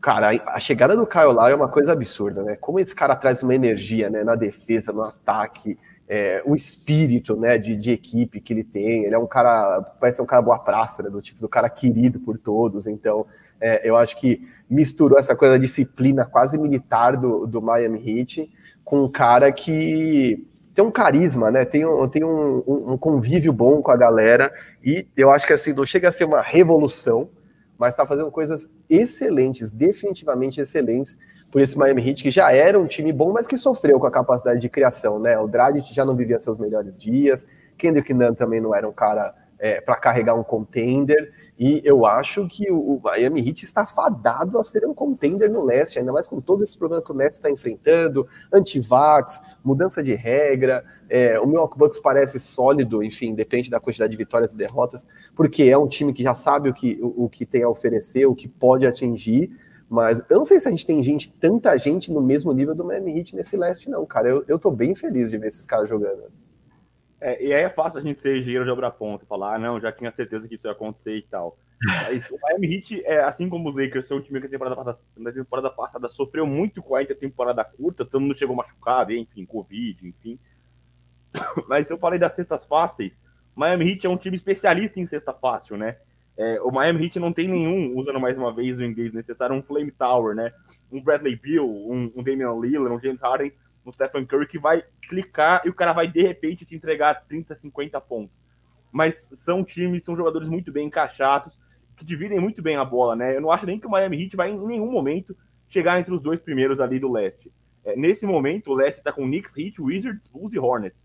[0.00, 2.56] Cara, a chegada do Kyle Lowry é uma coisa absurda, né?
[2.56, 4.24] Como esse cara traz uma energia, né?
[4.24, 7.58] Na defesa, no ataque, é, o espírito, né?
[7.58, 9.04] De, de, equipe que ele tem.
[9.04, 11.10] Ele é um cara, parece ser um cara boa praça, né?
[11.10, 12.86] Do tipo do cara querido por todos.
[12.86, 13.26] Então,
[13.60, 18.50] é, eu acho que misturou essa coisa da disciplina quase militar do, do Miami Heat
[18.82, 21.66] com um cara que tem um carisma, né?
[21.66, 24.50] Tem, um, tem um, um convívio bom com a galera.
[24.82, 27.28] E eu acho que assim, não chega a ser uma revolução
[27.80, 31.18] mas está fazendo coisas excelentes, definitivamente excelentes,
[31.50, 34.10] por esse Miami Heat, que já era um time bom, mas que sofreu com a
[34.10, 35.38] capacidade de criação, né?
[35.38, 37.46] O Dragic já não vivia seus melhores dias,
[37.78, 41.32] Kendrick Nunn também não era um cara é, para carregar um contender,
[41.62, 45.98] e eu acho que o, Miami Heat está fadado a ser um contender no leste,
[45.98, 50.82] ainda mais com todos esses problemas que o Nets está enfrentando, antivax, mudança de regra.
[51.06, 55.64] É, o Milwaukee Bucks parece sólido, enfim, depende da quantidade de vitórias e derrotas, porque
[55.64, 58.34] é um time que já sabe o que, o, o que tem a oferecer, o
[58.34, 59.50] que pode atingir.
[59.86, 62.86] Mas eu não sei se a gente tem gente, tanta gente no mesmo nível do
[62.86, 64.30] Miami Heat nesse leste, não, cara.
[64.30, 66.22] Eu, eu bem feliz de ver esses caras jogando.
[67.20, 69.78] É, e aí é fácil a gente ser engenheiro de obra ponta, falar, ah, não,
[69.78, 71.58] já tinha certeza que isso ia acontecer e tal.
[71.84, 74.76] Mas o Miami Heat, é, assim como os Lakers, são um time que a temporada
[74.76, 79.44] passada, na temporada passada sofreu muito com a intertemporada curta, todo mundo chegou machucado, enfim,
[79.44, 80.38] Covid, enfim.
[81.68, 83.18] Mas eu falei das cestas fáceis,
[83.54, 85.98] Miami Heat é um time especialista em cesta fácil, né?
[86.38, 89.62] É, o Miami Heat não tem nenhum, usando mais uma vez o inglês necessário, um
[89.62, 90.52] Flame Tower, né?
[90.90, 93.52] Um Bradley Beal, um, um Damian Lillard, um James Harden,
[93.84, 97.54] no Stephen Curry que vai clicar e o cara vai de repente te entregar 30,
[97.54, 98.36] 50 pontos.
[98.92, 101.58] Mas são times, são jogadores muito bem encaixados,
[101.96, 103.36] que dividem muito bem a bola, né?
[103.36, 105.36] Eu não acho nem que o Miami Heat vai em nenhum momento
[105.68, 107.52] chegar entre os dois primeiros ali do leste.
[107.84, 111.02] É, nesse momento, o leste tá com Knicks, Heat, Wizards, Bulls e Hornets.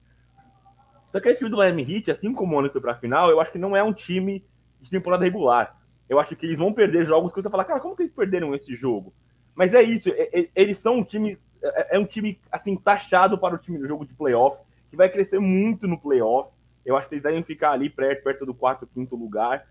[1.12, 3.52] Só que esse time do Miami Heat, assim como o foi pra final, eu acho
[3.52, 4.44] que não é um time
[4.82, 5.80] de temporada regular.
[6.10, 8.54] Eu acho que eles vão perder jogos que você fala, cara, como que eles perderam
[8.54, 9.14] esse jogo?
[9.56, 13.38] Mas é isso, é, é, eles são um time é, é, um time assim taxado
[13.38, 14.58] para o time do jogo de playoff,
[14.90, 16.50] que vai crescer muito no playoff.
[16.86, 19.66] Eu acho que eles devem ficar ali perto, perto do quarto, quinto lugar.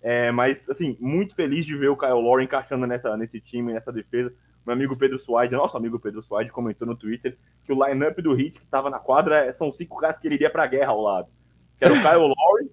[0.00, 3.92] É, mas, assim, muito feliz de ver o Kyle Lowry encaixando nessa, nesse time, nessa
[3.92, 4.32] defesa.
[4.64, 8.38] Meu amigo Pedro Suárez, nosso amigo Pedro Suárez, comentou no Twitter que o lineup do
[8.38, 11.02] Heat que estava na quadra são cinco caras que ele iria para a guerra ao
[11.02, 11.28] lado.
[11.78, 12.70] Que era o Kyle Lowry,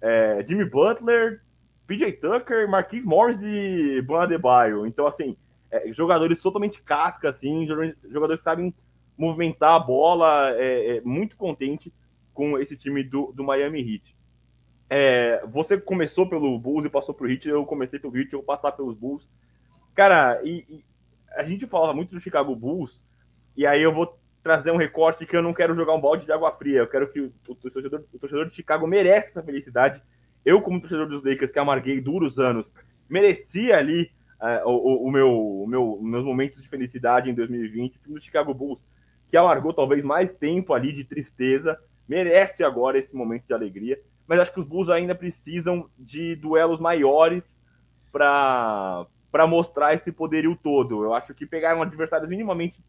[0.00, 1.40] é, Jimmy Butler,
[1.86, 4.86] PJ Tucker, Marquis Morris e Bam Adebayo.
[4.86, 5.36] Então, assim,
[5.70, 8.74] é, jogadores totalmente casca, assim, jogadores que sabem
[9.16, 11.92] movimentar a bola, é, é, muito contente
[12.32, 14.16] com esse time do, do Miami Heat.
[14.88, 18.46] É, você começou pelo Bulls e passou pro Heat, eu comecei pelo Heat, eu vou
[18.46, 19.28] passar pelos Bulls.
[19.94, 20.84] Cara, e, e
[21.36, 23.04] a gente fala muito do Chicago Bulls,
[23.56, 26.32] e aí eu vou trazer um recorte que eu não quero jogar um balde de
[26.32, 30.00] água fria, eu quero que o, o, torcedor, o torcedor de Chicago mereça essa felicidade.
[30.44, 32.72] Eu, como torcedor dos Lakers, que amarguei duros anos,
[33.08, 37.96] merecia ali é, o, o, meu, o meu, meus momentos de felicidade em 2020.
[37.96, 38.80] O time do Chicago Bulls,
[39.30, 44.00] que alargou talvez mais tempo ali de tristeza, merece agora esse momento de alegria.
[44.26, 47.58] Mas acho que os Bulls ainda precisam de duelos maiores
[48.12, 49.06] para
[49.48, 51.02] mostrar esse poderio todo.
[51.02, 52.82] Eu acho que pegaram adversários minimamente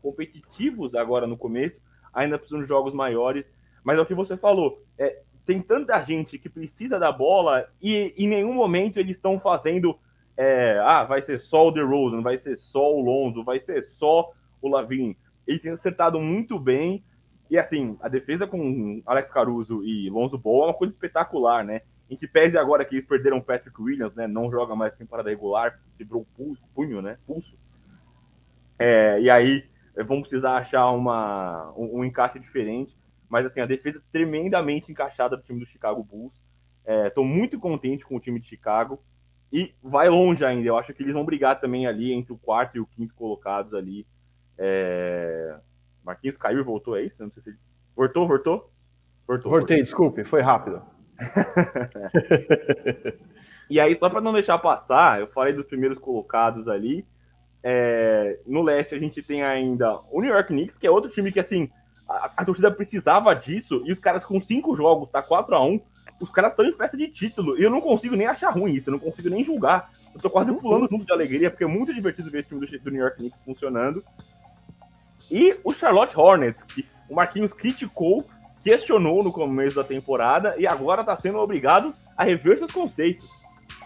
[0.00, 1.80] competitivos agora no começo,
[2.14, 3.44] ainda precisam de jogos maiores.
[3.82, 8.12] Mas é o que você falou, é, tem tanta gente que precisa da bola e
[8.16, 9.96] em nenhum momento eles estão fazendo
[10.36, 14.32] é, ah, vai ser só o DeRozan, vai ser só o Lonzo, vai ser só
[14.60, 15.16] o Lavin.
[15.46, 17.02] Eles têm acertado muito bem.
[17.50, 21.82] E assim, a defesa com Alex Caruso e Lonzo Ball é uma coisa espetacular, né?
[22.10, 24.26] Em que pese agora que eles perderam Patrick Williams, né?
[24.26, 27.18] Não joga mais temporada regular, quebrou o pulso, punho, né?
[27.26, 27.56] Pulso.
[28.78, 29.64] É, e aí
[30.04, 32.96] vão precisar achar uma, um, um, encaixe diferente.
[33.28, 36.34] Mas assim, a defesa tremendamente encaixada do time do Chicago Bulls.
[37.06, 39.02] Estou é, muito contente com o time de Chicago
[39.52, 40.68] e vai longe ainda.
[40.68, 43.74] Eu acho que eles vão brigar também ali entre o quarto e o quinto colocados
[43.74, 44.06] ali
[44.58, 45.56] É...
[46.04, 47.22] Marquinhos caiu e voltou, é isso?
[47.22, 47.56] Não sei se...
[47.96, 48.70] Voltou, voltou?
[49.26, 49.50] Voltou.
[49.50, 50.80] Voltei, desculpe, foi rápido.
[53.68, 57.04] e aí, só para não deixar passar, eu falei dos primeiros colocados ali.
[57.62, 58.38] É...
[58.46, 61.40] no leste a gente tem ainda o New York Knicks, que é outro time que
[61.40, 61.68] assim
[62.08, 65.80] a, a torcida precisava disso e os caras com cinco jogos, tá 4 a 1
[66.20, 67.58] os caras estão em festa de título.
[67.58, 69.90] E eu não consigo nem achar ruim isso, eu não consigo nem julgar.
[70.14, 72.78] Eu tô quase pulando junto de alegria, porque é muito divertido ver esse time do,
[72.78, 74.02] do New York Knicks funcionando.
[75.30, 78.24] E o Charlotte Hornets, que o Marquinhos criticou,
[78.62, 83.28] questionou no começo da temporada e agora está sendo obrigado a rever seus conceitos.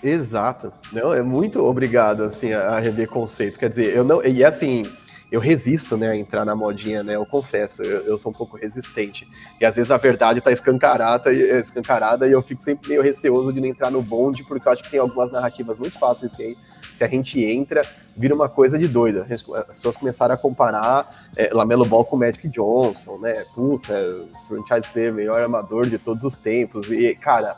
[0.02, 0.72] Exato.
[0.92, 3.58] Não, é muito obrigado assim a rever conceitos.
[3.58, 4.82] Quer dizer, eu não e assim,
[5.30, 7.14] eu resisto, né, a entrar na modinha, né?
[7.14, 9.28] Eu confesso, eu, eu sou um pouco resistente.
[9.60, 13.60] E às vezes a verdade tá escancarada, escancarada e eu fico sempre meio receoso de
[13.60, 16.56] não entrar no bonde, porque eu acho que tem algumas narrativas muito fáceis que
[16.94, 17.82] se a gente entra,
[18.16, 19.24] vira uma coisa de doida.
[19.68, 23.32] As pessoas começaram a comparar é, Lamelo Ball com Magic Johnson, né?
[23.54, 23.94] Puta,
[24.48, 26.90] franchise player, melhor amador de todos os tempos.
[26.90, 27.56] E, cara,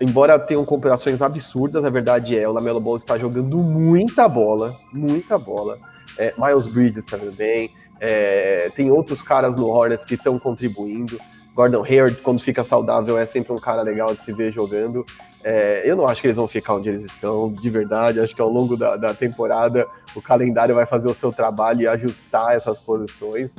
[0.00, 5.36] embora tenham comparações absurdas, a verdade é, o Lamelo Ball está jogando muita bola, muita
[5.36, 5.76] bola
[6.18, 11.18] é, Miles Bridges também, é, tem outros caras no Hornets que estão contribuindo.
[11.54, 15.06] Gordon Hayward, quando fica saudável, é sempre um cara legal de se ver jogando.
[15.44, 18.18] É, eu não acho que eles vão ficar onde eles estão, de verdade.
[18.18, 21.86] Acho que ao longo da, da temporada o calendário vai fazer o seu trabalho e
[21.86, 23.54] ajustar essas posições.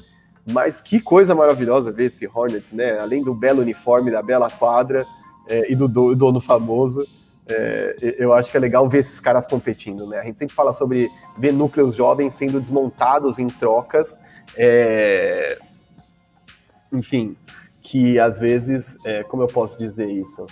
[0.51, 2.99] Mas que coisa maravilhosa ver esse Hornets, né?
[2.99, 5.03] Além do belo uniforme, da bela quadra
[5.47, 7.01] é, e do dono famoso.
[7.47, 10.19] É, eu acho que é legal ver esses caras competindo, né?
[10.19, 14.19] A gente sempre fala sobre ver núcleos jovens sendo desmontados em trocas,
[14.57, 15.57] é...
[16.91, 17.35] enfim,
[17.83, 20.47] que às vezes, é, como eu posso dizer isso?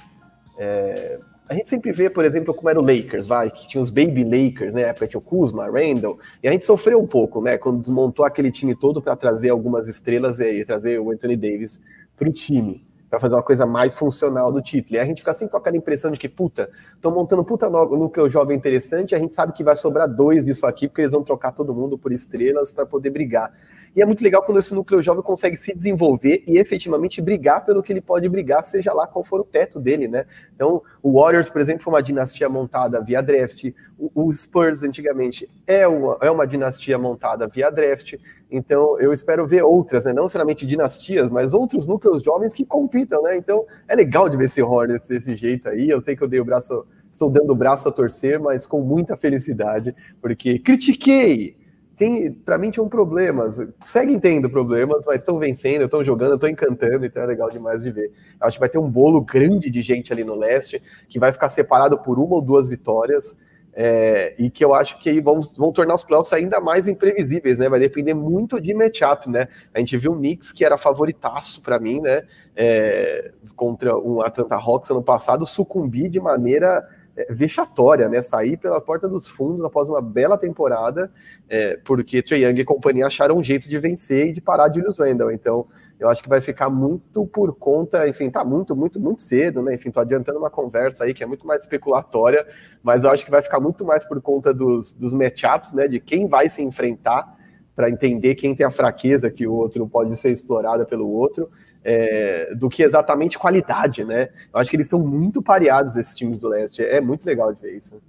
[0.60, 3.90] É, a gente sempre vê, por exemplo, como era o Lakers, vai, que tinha os
[3.90, 4.84] Baby Lakers, né?
[4.84, 7.58] Época tinha o Kuzma, Randall, e a gente sofreu um pouco, né?
[7.58, 11.82] Quando desmontou aquele time todo para trazer algumas estrelas e trazer o Anthony Davis
[12.16, 14.96] para o time para fazer uma coisa mais funcional do título.
[14.96, 18.28] E a gente fica sempre com aquela impressão de que, puta, estão montando puta núcleo
[18.28, 21.22] jovem interessante, e a gente sabe que vai sobrar dois disso aqui, porque eles vão
[21.22, 23.54] trocar todo mundo por estrelas para poder brigar.
[23.96, 27.84] E é muito legal quando esse núcleo jovem consegue se desenvolver e efetivamente brigar pelo
[27.84, 30.26] que ele pode brigar, seja lá qual for o teto dele, né?
[30.56, 35.88] Então, o Warriors, por exemplo, foi uma dinastia montada via draft, o, Spurs, antigamente, é
[35.88, 38.16] uma, é uma dinastia montada via draft,
[38.56, 40.14] então, eu espero ver outras, né?
[40.14, 43.36] não necessariamente dinastias, mas outros núcleos jovens que compitam, né?
[43.36, 45.90] Então, é legal de ver esse Hornets desse jeito aí.
[45.90, 48.80] Eu sei que eu dei o braço, estou dando o braço a torcer, mas com
[48.82, 51.63] muita felicidade, porque critiquei.
[52.04, 57.06] Tem, para mim tinham problemas, seguem tendo problemas, mas estão vencendo, estão jogando, estão encantando,
[57.06, 58.12] então é legal demais de ver.
[58.42, 61.48] Acho que vai ter um bolo grande de gente ali no leste, que vai ficar
[61.48, 63.38] separado por uma ou duas vitórias.
[63.74, 67.58] É, e que eu acho que aí vão, vão tornar os playoffs ainda mais imprevisíveis,
[67.58, 67.70] né?
[67.70, 69.48] Vai depender muito de matchup, né?
[69.74, 72.24] A gente viu o Knicks, que era favoritaço para mim, né?
[72.54, 76.86] É, contra um Atlanta Hawks ano passado, sucumbir de maneira
[77.30, 78.22] vexatória, né?
[78.22, 81.12] Sair pela porta dos fundos após uma bela temporada,
[81.48, 84.98] é, porque Trey Young e companhia acharam um jeito de vencer e de parar Julius
[84.98, 85.32] Randle.
[85.32, 85.68] Então,
[86.00, 89.76] eu acho que vai ficar muito por conta, enfim, tá muito, muito, muito cedo, né?
[89.76, 92.46] Enfim, tô adiantando uma conversa aí que é muito mais especulatória,
[92.82, 95.88] mas eu acho que vai ficar muito mais por conta dos, dos matchups, né?
[95.88, 97.38] De quem vai se enfrentar
[97.76, 101.50] para entender quem tem a fraqueza que o outro pode ser explorada pelo outro,
[101.84, 104.30] é, do que exatamente qualidade, né?
[104.54, 106.84] Eu acho que eles estão muito pareados, esses times do leste.
[106.84, 108.02] É muito legal de ver isso.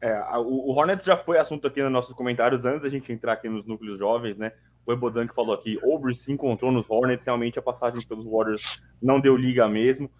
[0.00, 3.48] É, o, Hornets já foi assunto aqui nos nossos comentários antes da gente entrar aqui
[3.48, 4.52] nos núcleos jovens, né?
[4.84, 8.82] o Ebodan que falou aqui, Obre se encontrou nos Hornets, realmente a passagem pelos Warriors
[9.00, 10.10] não deu liga mesmo.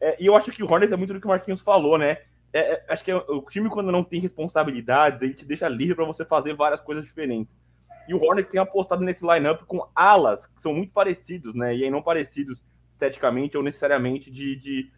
[0.00, 2.18] É, e eu acho que o Hornets é muito do que o Marquinhos falou, né?
[2.52, 5.94] É, é, acho que é, o time, quando não tem responsabilidades, ele te deixa livre
[5.94, 7.52] para você fazer várias coisas diferentes.
[8.08, 11.76] E o Hornets tem apostado nesse lineup com alas que são muito parecidos, né?
[11.76, 14.90] E aí não parecidos esteticamente ou necessariamente de, de,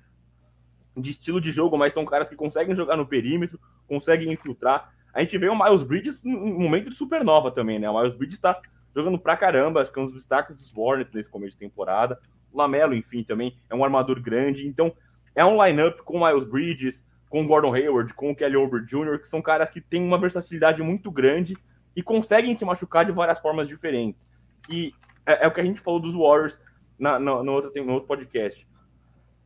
[0.96, 4.94] de estilo de jogo, mas são caras que conseguem jogar no perímetro, conseguem infiltrar.
[5.12, 7.90] A gente vê o Miles Bridges num momento de supernova também, né?
[7.90, 8.61] O Miles Bridges está
[8.94, 12.18] jogando pra caramba, acho que é um dos destaques dos Hornets nesse começo de temporada.
[12.53, 14.68] O Lamelo, enfim, também é um armador grande.
[14.68, 14.92] Então,
[15.35, 19.42] é um lineup com Miles Bridges, com Gordon Hayward, com Kelly Oubre Jr., que são
[19.42, 21.57] caras que têm uma versatilidade muito grande
[22.01, 24.27] e conseguem se machucar de várias formas diferentes.
[24.71, 24.95] E
[25.27, 26.59] é, é o que a gente falou dos Warriors
[26.99, 28.67] na, na, no, outro, no outro podcast.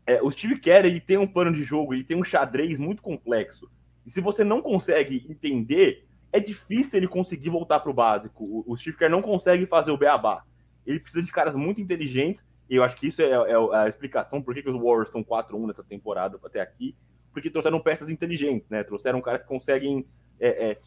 [0.06, 3.02] É, o Steve Kerr ele tem um plano de jogo, ele tem um xadrez muito
[3.02, 3.68] complexo.
[4.06, 8.64] E se você não consegue entender é difícil ele conseguir voltar para o básico.
[8.66, 10.42] O Steve Kerr não consegue fazer o beabá.
[10.86, 14.42] Ele precisa de caras muito inteligentes, e eu acho que isso é, é, a explicação
[14.42, 16.96] por que, que os Warriors estão 4-1 nessa temporada até aqui,
[17.32, 18.84] porque trouxeram peças inteligentes, né?
[18.84, 20.04] Trouxeram caras que conseguem
[20.40, 20.80] é, é,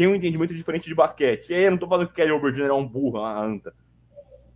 [0.00, 1.50] tem um entendimento diferente de basquete.
[1.50, 2.68] E aí eu não tô falando que o Kelly Jr.
[2.68, 3.74] é um burro, a anta.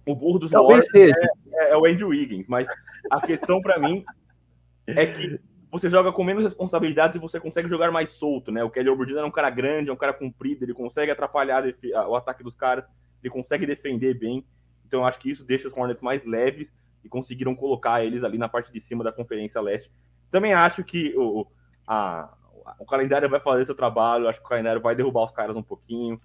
[0.06, 2.66] O burro dos Warriors é, é, é, o Andrew Wiggins, mas
[3.10, 4.02] a questão para mim
[4.86, 5.38] é que
[5.70, 8.64] você joga com menos responsabilidades e você consegue jogar mais solto, né?
[8.64, 9.18] O Kelly Jr.
[9.18, 11.62] é um cara grande, é um cara comprido, ele consegue atrapalhar
[12.08, 12.86] o ataque dos caras,
[13.22, 14.42] ele consegue defender bem.
[14.86, 16.68] Então eu acho que isso deixa os Hornets mais leves
[17.04, 19.92] e conseguiram colocar eles ali na parte de cima da Conferência Leste.
[20.30, 21.46] Também acho que o,
[21.86, 22.32] a,
[22.78, 25.62] o calendário vai fazer seu trabalho, acho que o calendário vai derrubar os caras um
[25.62, 26.20] pouquinho.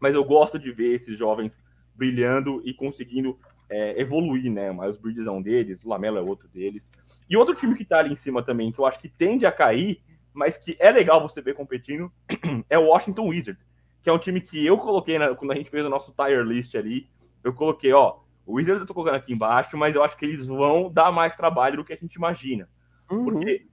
[0.00, 1.58] Mas eu gosto de ver esses jovens
[1.94, 3.38] brilhando e conseguindo
[3.70, 4.70] é, evoluir, né?
[4.70, 6.88] O Miles Bridges é um deles, o Lamelo é outro deles.
[7.28, 9.52] E outro time que tá ali em cima também, que eu acho que tende a
[9.52, 12.12] cair, mas que é legal você ver competindo,
[12.68, 13.64] é o Washington Wizards,
[14.02, 16.42] que é um time que eu coloquei na, quando a gente fez o nosso tire
[16.42, 17.08] list ali.
[17.42, 20.46] Eu coloquei, ó, o Wizards eu tô colocando aqui embaixo, mas eu acho que eles
[20.46, 22.68] vão dar mais trabalho do que a gente imagina.
[23.10, 23.24] Uhum.
[23.24, 23.66] Porque,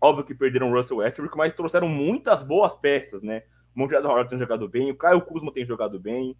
[0.00, 3.42] óbvio que perderam o Russell Westbrook, mas trouxeram muitas boas peças, né?
[3.74, 6.36] O Montrezl Harrell tem jogado bem, o Caio Kuzma tem jogado bem,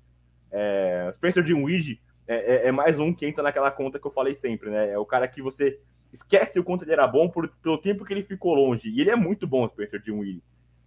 [0.51, 4.35] é, Spencer Dinwiddie é, é, é, mais um que entra naquela conta que eu falei
[4.35, 4.91] sempre, né?
[4.91, 5.79] É o cara que você
[6.13, 8.89] esquece o quanto ele era bom por, pelo tempo que ele ficou longe.
[8.89, 10.43] E ele é muito bom, o Spencer Dinwiddie.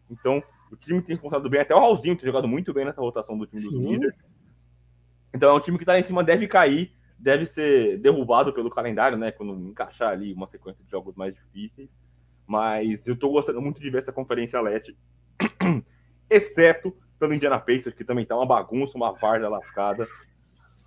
[0.09, 1.61] Então, o time tem funcionado bem.
[1.61, 3.69] Até o Raulzinho tem jogado muito bem nessa rotação do time Sim.
[3.69, 4.15] dos líderes.
[5.33, 9.17] Então, é um time que está em cima, deve cair, deve ser derrubado pelo calendário,
[9.17, 9.31] né?
[9.31, 11.89] Quando encaixar ali uma sequência de jogos mais difíceis.
[12.49, 14.97] Mas eu estou gostando muito de ver essa Conferência Leste,
[16.27, 20.07] exceto pelo Indiana Pacers, que também tá uma bagunça, uma várzea lascada.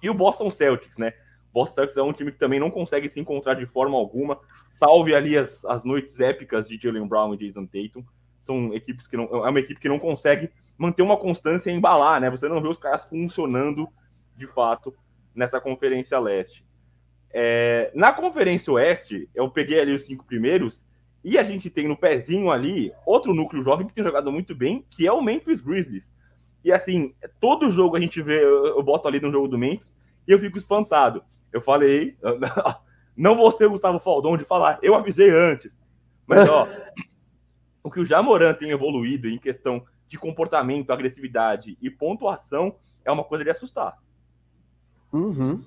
[0.03, 1.13] E o Boston Celtics, né?
[1.55, 4.41] Boston Celtics é um time que também não consegue se encontrar de forma alguma.
[4.73, 8.05] Salve ali as, as noites épicas de Jalen Brown e Jason Tatum.
[8.41, 9.27] São equipes que não.
[9.47, 12.29] É uma equipe que não consegue manter uma constância e embalar, né?
[12.29, 13.89] Você não vê os caras funcionando
[14.37, 14.93] de fato
[15.33, 16.67] nessa Conferência Leste.
[17.33, 20.85] É, na Conferência Oeste, eu peguei ali os cinco primeiros,
[21.25, 24.85] e a gente tem no pezinho ali outro núcleo jovem que tem jogado muito bem,
[24.91, 26.13] que é o Memphis Grizzlies.
[26.65, 29.95] E assim, todo jogo a gente vê, eu, boto ali no jogo do Memphis
[30.27, 31.23] e eu fico espantado.
[31.53, 32.17] Eu falei,
[33.17, 35.71] não vou ser o Gustavo Faldon de falar, eu avisei antes.
[36.27, 36.67] Mas, ó,
[37.85, 43.25] o que o Jamoran tem evoluído em questão de comportamento, agressividade e pontuação é uma
[43.25, 43.97] coisa de assustar.
[45.13, 45.63] Uhum.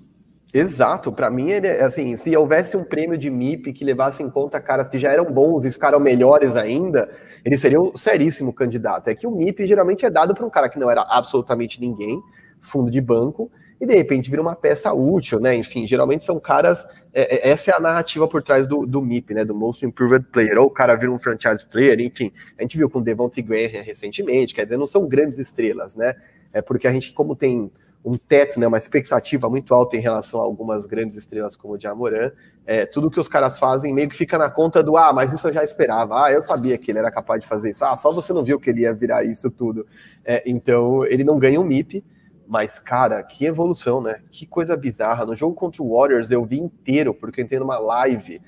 [0.58, 4.58] Exato, para mim ele assim, se houvesse um prêmio de MIP que levasse em conta
[4.62, 7.10] caras que já eram bons e ficaram melhores ainda,
[7.44, 9.10] ele seria um seríssimo candidato.
[9.10, 12.22] É que o MIP geralmente é dado para um cara que não era absolutamente ninguém,
[12.62, 15.54] fundo de banco, e de repente vira uma peça útil, né?
[15.54, 16.88] Enfim, geralmente são caras.
[17.14, 19.44] É, é essa é a narrativa por trás do, do MIP, né?
[19.44, 20.58] Do Most Improved Player.
[20.58, 22.32] Ou o cara vira um franchise player, enfim.
[22.58, 26.16] A gente viu com o Devontae Graham recentemente, quer dizer, não são grandes estrelas, né?
[26.54, 27.70] É porque a gente, como tem
[28.06, 31.80] um teto, né, uma expectativa muito alta em relação a algumas grandes estrelas como o
[31.80, 32.32] Jamoran.
[32.64, 35.48] É, tudo que os caras fazem meio que fica na conta do ah, mas isso
[35.48, 38.12] eu já esperava, ah, eu sabia que ele era capaz de fazer isso, ah, só
[38.12, 39.88] você não viu que ele ia virar isso tudo.
[40.24, 42.06] É, então ele não ganha um MIP,
[42.48, 44.22] mas cara, que evolução, né?
[44.30, 45.26] Que coisa bizarra.
[45.26, 48.40] No jogo contra o Warriors eu vi inteiro, porque eu entrei numa live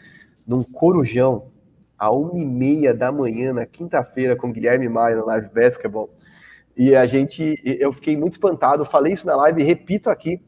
[0.45, 1.47] num corujão
[1.97, 6.11] a uma e meia da manhã na quinta-feira com Guilherme Maia no Live Basketball.
[6.77, 10.39] E a gente, eu fiquei muito espantado, falei isso na live e repito aqui,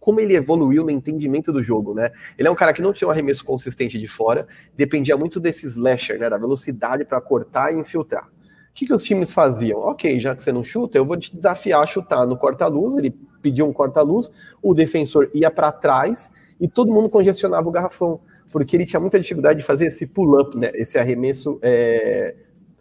[0.00, 2.10] como ele evoluiu no entendimento do jogo, né?
[2.36, 5.66] Ele é um cara que não tinha um arremesso consistente de fora, dependia muito desse
[5.66, 6.28] slasher, né?
[6.28, 8.24] Da velocidade para cortar e infiltrar.
[8.26, 8.30] O
[8.74, 9.78] que, que os times faziam?
[9.80, 12.96] Ok, já que você não chuta, eu vou te desafiar a chutar no corta-luz.
[12.96, 14.30] Ele pediu um corta-luz,
[14.60, 16.30] o defensor ia para trás
[16.60, 18.20] e todo mundo congestionava o garrafão,
[18.52, 20.70] porque ele tinha muita dificuldade de fazer esse pull-up, né?
[20.74, 22.34] Esse arremesso é,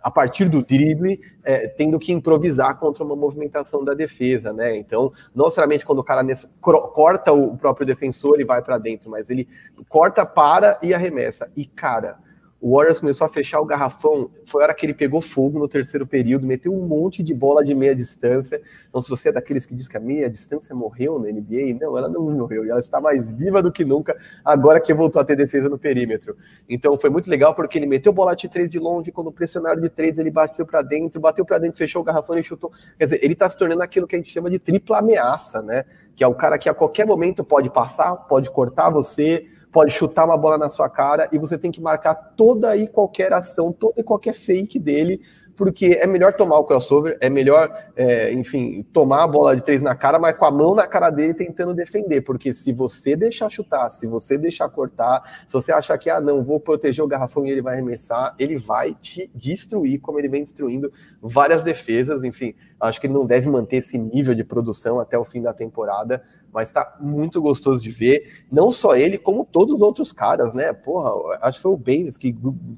[0.06, 4.78] a partir do drible, é, tendo que improvisar contra uma movimentação da defesa, né?
[4.78, 9.10] Então, não necessariamente quando o cara nesse, corta o próprio defensor e vai para dentro,
[9.10, 9.48] mas ele
[9.90, 11.52] corta, para e arremessa.
[11.58, 12.20] E, cara,
[12.66, 15.68] o Warriors começou a fechar o garrafão, foi a hora que ele pegou fogo no
[15.68, 18.60] terceiro período, meteu um monte de bola de meia distância.
[18.90, 21.96] Então, se você é daqueles que diz que a meia distância morreu na NBA, não,
[21.96, 25.36] ela não morreu, ela está mais viva do que nunca, agora que voltou a ter
[25.36, 26.36] defesa no perímetro.
[26.68, 29.90] Então, foi muito legal porque ele meteu bola de três de longe, quando pressionaram de
[29.90, 32.72] três, ele bateu para dentro, bateu para dentro, fechou o garrafão e chutou.
[32.98, 35.86] Quer dizer, ele está se tornando aquilo que a gente chama de tripla ameaça, né?
[36.16, 39.46] Que é o cara que a qualquer momento pode passar, pode cortar você,
[39.76, 43.34] pode chutar uma bola na sua cara e você tem que marcar toda e qualquer
[43.34, 45.20] ação, toda e qualquer fake dele,
[45.54, 49.82] porque é melhor tomar o crossover, é melhor, é, enfim, tomar a bola de três
[49.82, 53.50] na cara, mas com a mão na cara dele tentando defender, porque se você deixar
[53.50, 57.46] chutar, se você deixar cortar, se você achar que, ah, não, vou proteger o garrafão
[57.46, 60.90] e ele vai arremessar, ele vai te destruir, como ele vem destruindo
[61.22, 65.24] várias defesas, enfim, acho que ele não deve manter esse nível de produção até o
[65.26, 66.24] fim da temporada,
[66.56, 68.46] mas tá muito gostoso de ver.
[68.50, 70.72] Não só ele, como todos os outros caras, né?
[70.72, 72.34] Porra, acho que foi o Baines que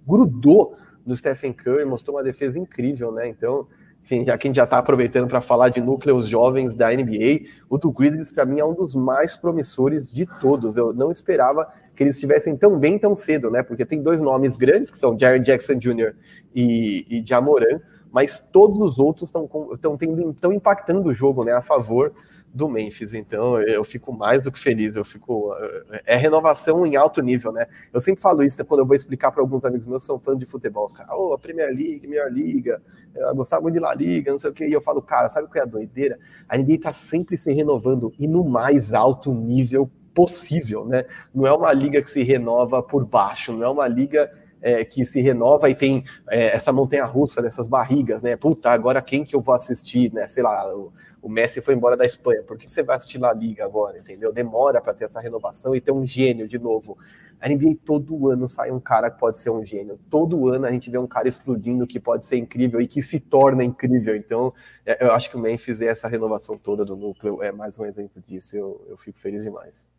[0.05, 0.75] grudou
[1.05, 3.27] no Stephen Curry, mostrou uma defesa incrível, né?
[3.27, 3.67] Então,
[4.03, 7.45] enfim, já que a gente já está aproveitando para falar de núcleos jovens da NBA,
[7.69, 10.75] o do Grizzlies para mim é um dos mais promissores de todos.
[10.75, 13.61] Eu não esperava que eles estivessem tão bem tão cedo, né?
[13.61, 16.15] Porque tem dois nomes grandes que são Jared Jackson Jr.
[16.55, 17.79] e, e Jamoran,
[18.11, 21.51] mas todos os outros estão tendo estão impactando o jogo, né?
[21.51, 22.11] A favor
[22.53, 23.13] do Memphis.
[23.13, 24.95] Então eu fico mais do que feliz.
[24.95, 25.53] Eu fico
[26.05, 27.67] é renovação em alto nível, né?
[27.93, 30.37] Eu sempre falo isso quando eu vou explicar para alguns amigos meus que são fãs
[30.37, 30.85] de futebol.
[30.85, 32.81] Os caras, oh, a Premier League, melhor liga,
[33.15, 34.65] eu gostava muito de La Liga, não sei o que.
[34.65, 36.19] E eu falo, cara, sabe qual é a doideira?
[36.47, 41.05] A NBA tá sempre se renovando e no mais alto nível possível, né?
[41.33, 44.31] Não é uma liga que se renova por baixo, não é uma liga
[44.61, 48.35] é, que se renova e tem é, essa montanha russa dessas barrigas, né?
[48.35, 50.27] Puta, agora quem que eu vou assistir, né?
[50.27, 50.65] Sei lá,
[51.21, 54.31] o, Messi foi embora da Espanha, por que você vai assistir La Liga agora, entendeu?
[54.31, 56.97] Demora para ter essa renovação e ter um gênio de novo.
[57.39, 59.99] A NBA todo ano sai um cara que pode ser um gênio.
[60.09, 63.19] Todo ano a gente vê um cara explodindo que pode ser incrível e que se
[63.19, 64.15] torna incrível.
[64.15, 64.53] Então,
[64.85, 67.85] é, eu acho que o Memphis e essa renovação toda do núcleo é mais um
[67.85, 68.57] exemplo disso.
[68.57, 69.89] Eu, eu fico feliz demais.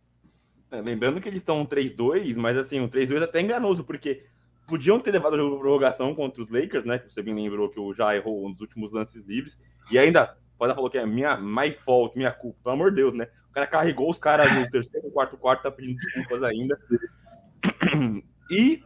[0.70, 4.24] É, lembrando que eles estão 3-2, mas assim, o 3-2 é até enganoso, porque
[4.68, 6.98] podiam ter levado para prorrogação contra os Lakers, né?
[6.98, 9.58] Que você bem lembrou que o já errou um dos últimos lances livres.
[9.90, 13.14] E ainda, pode falou que é minha my fault, minha culpa, pelo amor de Deus,
[13.14, 13.28] né?
[13.50, 16.76] O cara carregou os caras no terceiro, quarto, quarto, tá pedindo desculpas ainda.
[18.50, 18.82] E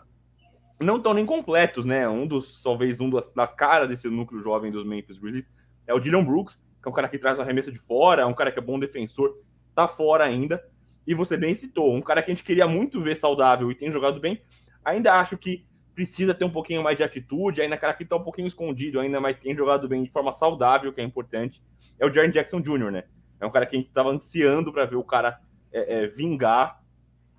[0.80, 2.08] não estão nem completos, né?
[2.08, 5.48] Um dos, talvez, um das, das caras desse núcleo jovem dos Memphis Grizzlies
[5.86, 8.26] é o Dylan Brooks, que é um cara que traz o arremesso de fora, é
[8.26, 9.32] um cara que é bom defensor,
[9.72, 10.60] tá fora ainda.
[11.06, 13.90] E você bem citou, um cara que a gente queria muito ver saudável e tem
[13.90, 14.42] jogado bem.
[14.84, 15.64] Ainda acho que
[16.04, 19.20] precisa ter um pouquinho mais de atitude, ainda cara que tá um pouquinho escondido, ainda
[19.20, 21.62] mais tem jogado bem de forma saudável, que é importante,
[21.98, 23.04] é o Jaren Jackson Jr., né?
[23.40, 25.40] É um cara que a gente tava ansiando para ver o cara
[25.72, 26.82] é, é, vingar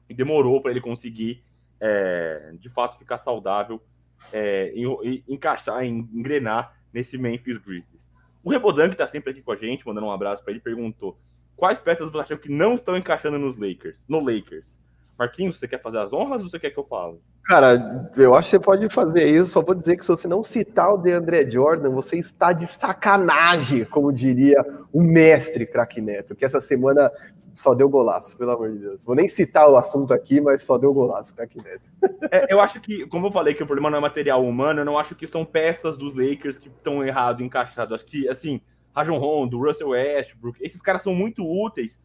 [0.09, 1.43] e demorou para ele conseguir
[1.79, 3.81] é, de fato ficar saudável
[4.31, 8.09] é, e, e, encaixar, engrenar nesse Memphis Grizzlies.
[8.41, 11.19] O Rebodan, que tá sempre aqui com a gente, mandando um abraço para ele, perguntou
[11.55, 14.79] quais peças você acham que não estão encaixando nos Lakers, no Lakers?
[15.17, 17.19] Marquinhos, você quer fazer as honras ou você quer que eu fale?
[17.43, 19.51] Cara, eu acho que você pode fazer isso.
[19.51, 23.85] Só vou dizer que se você não citar o DeAndre Jordan, você está de sacanagem,
[23.85, 27.11] como diria o mestre craque Neto, que essa semana
[27.53, 29.03] só deu golaço, pelo amor de Deus.
[29.03, 31.91] Vou nem citar o assunto aqui, mas só deu golaço, craque Neto.
[32.31, 34.85] É, eu acho que, como eu falei, que o problema não é material humano, eu
[34.85, 37.93] não acho que são peças dos Lakers que estão errado, encaixadas.
[37.93, 38.59] Acho que, assim,
[38.95, 41.99] Rajon Rondo, Russell Westbrook, esses caras são muito úteis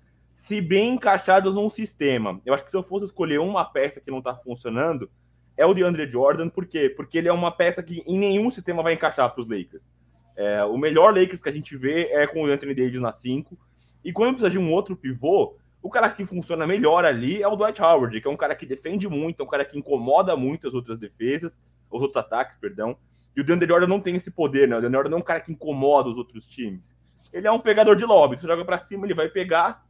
[0.48, 2.40] se bem encaixados num sistema.
[2.44, 5.10] Eu acho que se eu fosse escolher uma peça que não está funcionando,
[5.58, 6.88] é o de Andre Jordan, por quê?
[6.88, 9.82] Porque ele é uma peça que em nenhum sistema vai encaixar para os Lakers.
[10.34, 13.58] É, o melhor Lakers que a gente vê é com o Anthony Davis na 5,
[14.02, 17.54] e quando precisa de um outro pivô, o cara que funciona melhor ali é o
[17.54, 20.66] Dwight Howard, que é um cara que defende muito, é um cara que incomoda muito
[20.66, 21.58] as outras defesas,
[21.90, 22.96] os outros ataques, perdão.
[23.36, 24.78] E o DeAndre Jordan não tem esse poder, né?
[24.78, 26.88] O DeAndre Jordan é um cara que incomoda os outros times.
[27.32, 28.38] Ele é um pegador de lobby.
[28.38, 29.84] Você joga para cima, ele vai pegar,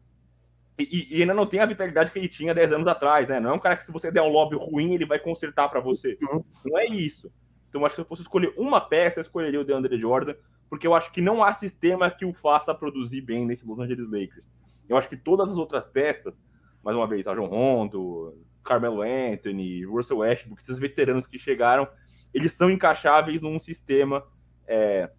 [0.78, 3.40] e, e, ainda não tem a vitalidade que ele tinha 10 anos atrás, né?
[3.40, 5.80] Não é um cara que se você der um lobby ruim, ele vai consertar para
[5.80, 6.16] você.
[6.20, 7.32] Não é isso.
[7.68, 10.34] Então, acho que se eu fosse escolher uma peça, eu escolheria o DeAndre Jordan,
[10.70, 14.08] porque eu acho que não há sistema que o faça produzir bem nesse Los Angeles
[14.10, 14.44] Lakers.
[14.88, 16.34] Eu acho que todas as outras peças,
[16.82, 21.88] mais uma vez, a John Rondo, Carmelo Anthony, Russell Westbrook, esses veteranos que chegaram,
[22.32, 24.24] eles são encaixáveis num sistema
[24.66, 25.10] é,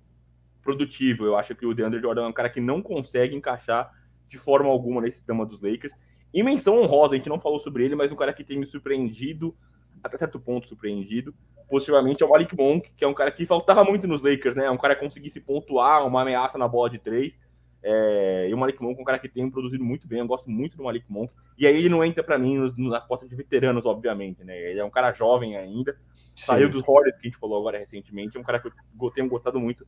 [0.62, 1.26] produtivo.
[1.26, 3.91] Eu acho que o DeAndre Jordan é um cara que não consegue encaixar
[4.30, 5.94] de forma alguma nesse sistema dos Lakers.
[6.34, 8.66] E menção honrosa, a gente não falou sobre ele, mas um cara que tem me
[8.68, 9.56] surpreendido,
[10.04, 11.34] até certo ponto surpreendido,
[11.68, 14.66] positivamente é o Malik Monk, que é um cara que faltava muito nos Lakers, né?
[14.66, 17.38] É um cara que conseguisse pontuar uma ameaça na bola de três.
[17.82, 18.50] É...
[18.50, 20.78] e o Malik Monk é um cara que tem produzido muito bem, eu gosto muito
[20.78, 21.34] do Malik Monk.
[21.58, 24.58] E aí ele não entra para mim na cota de veteranos, obviamente, né?
[24.58, 25.94] Ele é um cara jovem ainda,
[26.36, 26.46] Sim.
[26.46, 29.28] saiu dos Hornets, que a gente falou agora recentemente, é um cara que eu tenho
[29.28, 29.86] gostado muito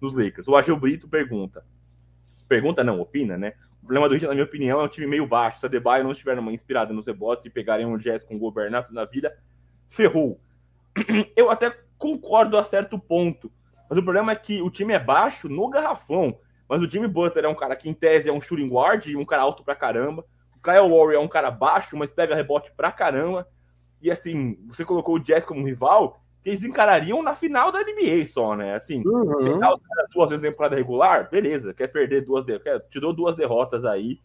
[0.00, 0.48] dos Lakers.
[0.48, 1.64] O Agil Brito pergunta,
[2.48, 3.54] pergunta não, opina, né?
[3.82, 5.60] O problema do Heat, na minha opinião, é um time meio baixo.
[5.60, 8.38] Se a Debaio não estiver numa inspirada nos rebotes e pegarem um Jazz com o
[8.38, 9.36] Gobert na, na vida,
[9.88, 10.40] ferrou.
[11.36, 13.50] Eu até concordo a certo ponto.
[13.88, 16.38] Mas o problema é que o time é baixo no garrafão.
[16.68, 19.16] Mas o Jimmy Butler é um cara que, em tese, é um shooting guard e
[19.16, 20.24] um cara alto pra caramba.
[20.56, 23.48] O Kyle Warrior é um cara baixo, mas pega rebote pra caramba.
[24.02, 28.26] E assim, você colocou o Jazz como rival, que eles encarariam na final da NBA
[28.26, 28.74] só, né?
[28.74, 29.60] Assim, uhum.
[30.14, 31.74] duas vezes temporada regular, beleza.
[31.74, 32.58] Quer perder duas, de...
[32.58, 32.80] quer...
[32.88, 34.18] te dou duas derrotas aí,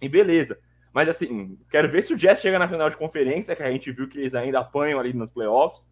[0.00, 0.58] e beleza.
[0.92, 3.92] Mas assim, quero ver se o Jazz chega na final de conferência, que a gente
[3.92, 5.86] viu que eles ainda apanham ali nos playoffs.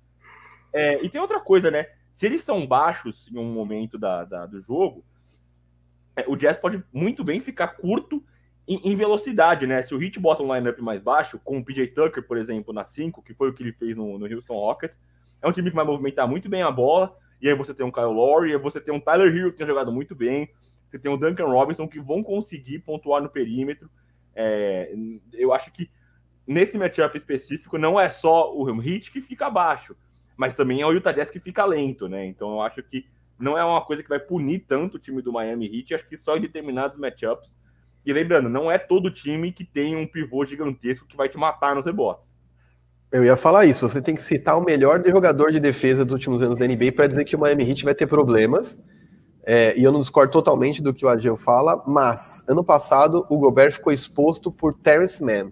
[0.72, 1.86] É, e tem outra coisa, né?
[2.16, 5.04] Se eles são baixos em um momento da, da do jogo,
[6.16, 8.22] é, o Jazz pode muito bem ficar curto
[8.66, 9.80] em, em, velocidade, né?
[9.80, 12.84] Se o Hit bota um lineup mais baixo, com o PJ Tucker, por exemplo, na
[12.84, 14.98] 5, que foi o que ele fez no, no Houston Rockets,
[15.42, 17.90] é um time que vai movimentar muito bem a bola e aí você tem um
[17.90, 20.50] Kyle Lowry, você tem um Tyler Hero que tem jogado muito bem,
[20.88, 23.88] você tem um Duncan Robinson que vão conseguir pontuar no perímetro.
[24.34, 24.92] É,
[25.32, 25.90] eu acho que
[26.46, 29.96] nesse matchup específico não é só o Heat que fica abaixo,
[30.36, 32.26] mas também é o Utah Jazz que fica lento, né?
[32.26, 33.06] Então eu acho que
[33.38, 36.18] não é uma coisa que vai punir tanto o time do Miami Heat, acho que
[36.18, 37.56] só em determinados matchups.
[38.04, 41.74] E lembrando, não é todo time que tem um pivô gigantesco que vai te matar
[41.74, 42.30] nos rebotes.
[43.12, 46.42] Eu ia falar isso, você tem que citar o melhor jogador de defesa dos últimos
[46.42, 48.80] anos da NBA para dizer que o Miami Heat vai ter problemas.
[49.42, 53.36] É, e eu não discordo totalmente do que o Ageu fala, mas ano passado o
[53.36, 55.50] Gobert ficou exposto por Terrence Mann.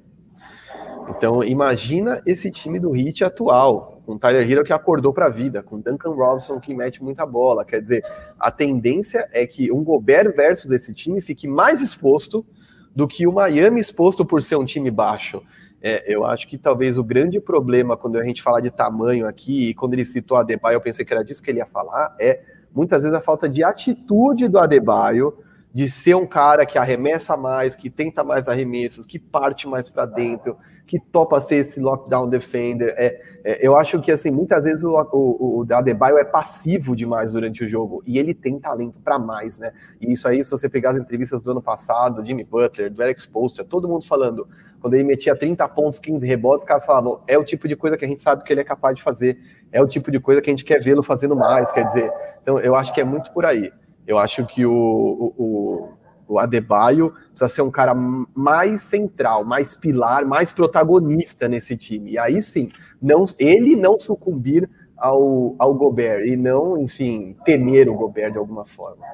[1.09, 5.61] Então imagina esse time do Heat atual, com Tyler Hero que acordou para a vida,
[5.61, 7.65] com Duncan Robinson que mete muita bola.
[7.65, 8.05] Quer dizer,
[8.39, 12.47] a tendência é que um Gobert versus esse time fique mais exposto
[12.95, 15.43] do que o Miami exposto por ser um time baixo.
[15.81, 19.71] É, eu acho que talvez o grande problema quando a gente fala de tamanho aqui,
[19.71, 22.17] e quando ele citou a Adebayo, eu pensei que era disso que ele ia falar,
[22.21, 22.41] é
[22.75, 25.39] muitas vezes a falta de atitude do Adebayo,
[25.73, 30.07] de ser um cara que arremessa mais, que tenta mais arremessos, que parte mais para
[30.07, 30.57] dentro,
[30.87, 32.95] que topa ser esse lockdown defender.
[32.97, 37.31] É, é, eu acho que assim muitas vezes o, o, o Adebayo é passivo demais
[37.31, 39.71] durante o jogo e ele tem talento para mais, né?
[40.01, 43.27] E isso aí, se você pegar as entrevistas do ano passado, Jimmy Butler, do Alex
[43.27, 44.49] Poster, todo mundo falando
[44.81, 47.97] quando ele metia 30 pontos, 15 rebotes, os caras falavam, é o tipo de coisa
[47.97, 49.39] que a gente sabe que ele é capaz de fazer,
[49.73, 52.59] é o tipo de coisa que a gente quer vê-lo fazendo mais, quer dizer, então
[52.59, 53.71] eu acho que é muito por aí.
[54.07, 55.91] Eu acho que o, o,
[56.27, 62.13] o Adebayo precisa ser um cara mais central, mais pilar, mais protagonista nesse time.
[62.13, 62.71] E aí sim,
[63.03, 68.67] não, ele não sucumbir ao, ao Gobert e não, enfim, temer o Gobert de alguma
[68.67, 69.05] forma.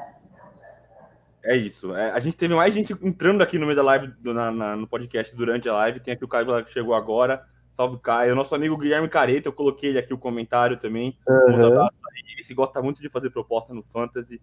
[1.44, 1.94] É isso.
[1.94, 4.76] É, a gente teve mais gente entrando aqui no meio da live, do, na, na,
[4.76, 6.00] no podcast durante a live.
[6.00, 7.44] Tem aqui o Caio que chegou agora.
[7.76, 8.34] Salve, Caio.
[8.34, 11.16] Nosso amigo Guilherme Careta, eu coloquei ele aqui o comentário também.
[11.28, 11.88] Uhum.
[12.32, 14.40] Ele se gosta muito de fazer proposta no Fantasy.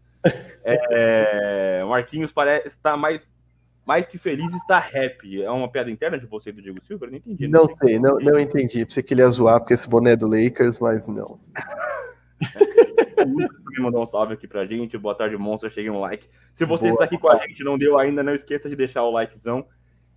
[0.64, 3.22] é, Marquinhos parece estar mais,
[3.84, 5.42] mais que feliz, está happy.
[5.42, 7.06] É uma piada interna de você e do Diego Silva?
[7.06, 7.48] Eu não entendi.
[7.48, 8.86] Não, não sei, não, não entendi.
[8.86, 11.40] Pensei que ele ia zoar porque esse boné é do Lakers, mas não.
[13.26, 14.98] me mandou um salve aqui pra gente.
[14.98, 15.70] Boa tarde, monstro.
[15.70, 16.28] Cheguei um like.
[16.54, 19.04] Se você Boa está aqui com a gente não deu ainda, não esqueça de deixar
[19.04, 19.66] o likezão.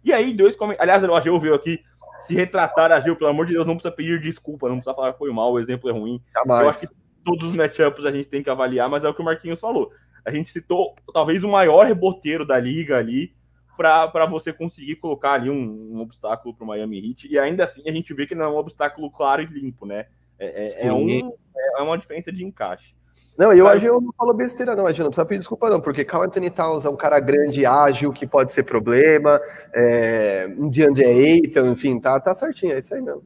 [0.03, 0.93] E aí, dois comentários.
[0.93, 1.81] Aliás, o Ageu veio aqui
[2.21, 5.19] se retratar, Ageu, pelo amor de Deus, não precisa pedir desculpa, não precisa falar que
[5.19, 6.23] foi mal, o exemplo é ruim.
[6.33, 6.63] Jamais.
[6.63, 6.95] Eu acho que
[7.25, 9.91] todos os matchups a gente tem que avaliar, mas é o que o Marquinhos falou.
[10.25, 13.35] A gente citou talvez o maior reboteiro da liga ali
[13.77, 17.29] para você conseguir colocar ali um, um obstáculo para o Miami Heat.
[17.29, 20.07] E ainda assim a gente vê que não é um obstáculo claro e limpo, né?
[20.39, 21.33] É, é, é um,
[21.79, 22.95] é uma diferença de encaixe.
[23.37, 25.81] Não, eu acho que eu não falo besteira, não, Agil, não precisa pedir desculpa, não,
[25.81, 29.41] porque Carl Anthony Towns é um cara grande, ágil, que pode ser problema,
[29.75, 33.25] é, um DeAndre Ayton, enfim, tá, tá certinho, é isso aí mesmo.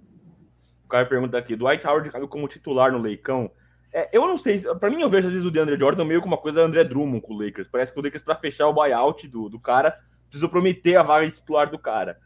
[0.87, 3.51] O cara pergunta aqui, Dwight Howard caiu como titular no Leicão?
[3.93, 6.35] É, eu não sei, para mim eu vejo às vezes o DeAndre Jordan meio como
[6.35, 9.29] uma coisa André Drummond com o Lakers, parece que o Lakers para fechar o buyout
[9.29, 9.95] do, do cara,
[10.31, 12.17] precisa prometer a vaga de titular do cara.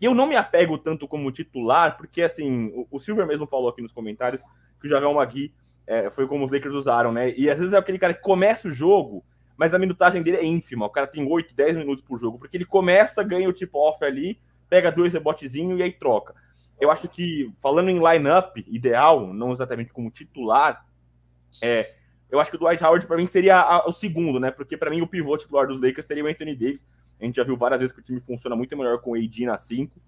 [0.00, 3.68] E eu não me apego tanto como titular, porque assim, o, o Silver mesmo falou
[3.68, 4.42] aqui nos comentários
[4.80, 5.52] que o Javel Magui
[5.86, 7.34] é, foi como os Lakers usaram, né?
[7.36, 9.24] E às vezes é aquele cara que começa o jogo,
[9.56, 10.86] mas a minutagem dele é ínfima.
[10.86, 14.02] O cara tem 8, 10 minutos por jogo, porque ele começa, ganha o tip off
[14.04, 16.34] ali, pega dois rebotezinhos e aí troca.
[16.80, 20.86] Eu acho que, falando em lineup ideal, não exatamente como titular,
[21.60, 21.92] é,
[22.30, 24.50] eu acho que o Dwight Howard para mim seria a, o segundo, né?
[24.50, 26.86] Porque para mim o pivô titular dos Lakers seria o Anthony Davis.
[27.20, 29.46] A gente já viu várias vezes que o time funciona muito melhor com o AD
[29.46, 30.00] na 5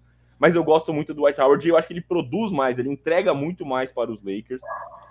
[0.43, 2.89] mas eu gosto muito do Dwight Howard e eu acho que ele produz mais, ele
[2.89, 4.61] entrega muito mais para os Lakers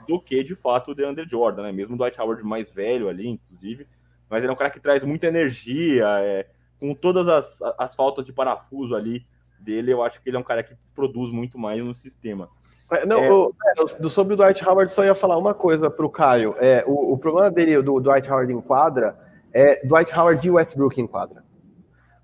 [0.07, 1.73] do que, de fato, o DeAndre Jordan, né?
[1.73, 3.87] Mesmo o Dwight Howard mais velho ali, inclusive,
[4.29, 6.47] mas ele é um cara que traz muita energia, é,
[6.79, 9.25] com todas as, as faltas de parafuso ali
[9.59, 12.51] dele, eu acho que ele é um cara que produz muito mais no sistema.
[12.91, 16.05] É, não, é, o, é, sobre o Dwight Howard, só ia falar uma coisa para
[16.05, 16.55] o Caio.
[16.59, 19.19] É, o, o problema dele, do Dwight Howard em quadra,
[19.51, 21.43] é Dwight Howard e Westbrook em quadra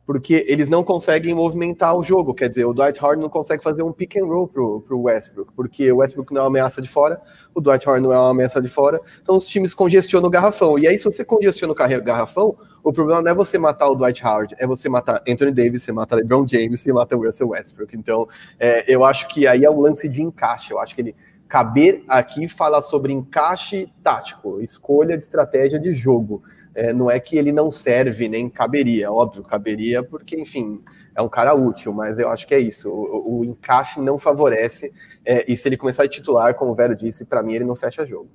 [0.09, 2.33] porque eles não conseguem movimentar o jogo.
[2.33, 5.53] Quer dizer, o Dwight Howard não consegue fazer um pick and roll pro, pro Westbrook,
[5.55, 7.21] porque o Westbrook não é uma ameaça de fora,
[7.55, 10.79] o Dwight Howard não é uma ameaça de fora, então os times congestionam o garrafão.
[10.79, 14.25] E aí, se você congestiona o garrafão, o problema não é você matar o Dwight
[14.25, 17.95] Howard, é você matar Anthony Davis, você mata LeBron James, você mata o Russell Westbrook.
[17.95, 18.27] Então,
[18.59, 20.71] é, eu acho que aí é um lance de encaixe.
[20.71, 26.43] Eu acho que ele caber aqui fala sobre encaixe tático, escolha de estratégia de jogo
[26.79, 30.81] é, não é que ele não serve, nem caberia, óbvio, caberia porque, enfim,
[31.12, 34.93] é um cara útil, mas eu acho que é isso, o, o encaixe não favorece,
[35.24, 37.74] é, e se ele começar a titular, como o Vero disse, para mim ele não
[37.74, 38.31] fecha jogo.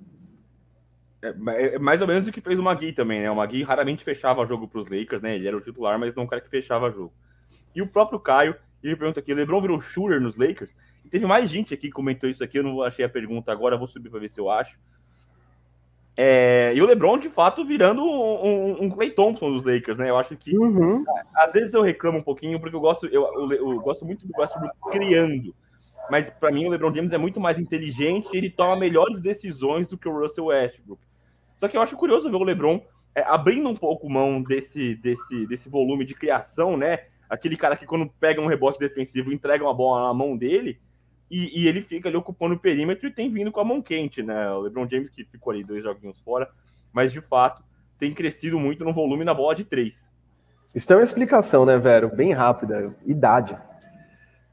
[1.22, 3.32] É, é, mais ou menos o que fez o Magui também, né?
[3.32, 5.36] O Magui raramente fechava jogo para os Lakers, né?
[5.36, 7.14] Ele era o titular, mas não um cara que fechava jogo.
[7.74, 10.76] E o próprio Caio, ele pergunta aqui: LeBron virou shooter nos Lakers?
[11.06, 13.78] E teve mais gente aqui que comentou isso aqui, eu não achei a pergunta agora,
[13.78, 14.78] vou subir para ver se eu acho.
[16.16, 20.10] É, e o LeBron, de fato, virando um, um, um, Clay Thompson dos Lakers, né?
[20.10, 21.04] Eu acho que uhum.
[21.36, 24.34] às vezes eu reclamo um pouquinho porque eu gosto, eu, eu, eu gosto muito do
[24.38, 25.56] Westbrook criando.
[26.12, 29.98] Mas para mim o LeBron James é muito mais inteligente ele toma melhores decisões do
[29.98, 31.02] que o Russell Westbrook.
[31.56, 32.82] Só que eu acho curioso ver o LeBron
[33.16, 37.06] é, abrindo um pouco mão desse, desse, desse volume de criação, né?
[37.28, 40.80] Aquele cara que quando pega um rebote defensivo entrega uma bola na mão dele
[41.30, 44.22] e, e, ele fica ali ocupando o perímetro e tem vindo com a mão quente,
[44.22, 44.52] né?
[44.52, 46.50] O LeBron James que ficou ali dois joguinhos fora,
[46.92, 47.64] mas de fato
[47.98, 49.96] tem crescido muito no volume na bola de três.
[50.76, 52.14] Isso tem uma explicação, né, Vero?
[52.16, 52.96] Bem rápida.
[53.06, 53.58] Idade.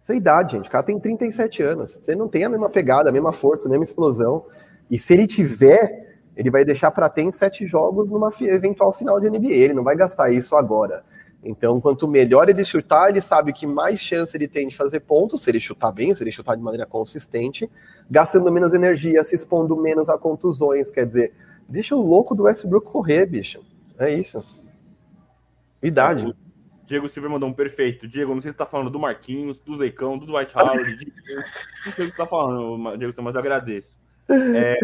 [0.03, 0.69] Isso é idade, gente.
[0.69, 1.91] O cara tem 37 anos.
[1.95, 4.45] Você não tem a mesma pegada, a mesma força, a mesma explosão.
[4.91, 9.21] E se ele tiver, ele vai deixar para ter em sete jogos numa eventual final
[9.21, 9.53] de NBA.
[9.53, 11.05] Ele não vai gastar isso agora.
[11.43, 15.43] Então, quanto melhor ele chutar, ele sabe que mais chance ele tem de fazer pontos,
[15.43, 17.71] se ele chutar bem, se ele chutar de maneira consistente,
[18.11, 20.91] gastando menos energia, se expondo menos a contusões.
[20.91, 21.33] Quer dizer,
[21.67, 23.61] deixa o louco do Westbrook correr, bicho.
[23.99, 24.63] É isso.
[25.83, 26.35] Idade.
[26.87, 28.07] Diego Silva mandou um perfeito.
[28.07, 30.97] Diego, não sei se você tá falando do Marquinhos, do Zeicão, do White Howard.
[30.97, 31.07] de...
[31.87, 33.99] Não sei o que você tá falando, Diego Silva, mas eu agradeço.
[34.31, 34.79] É,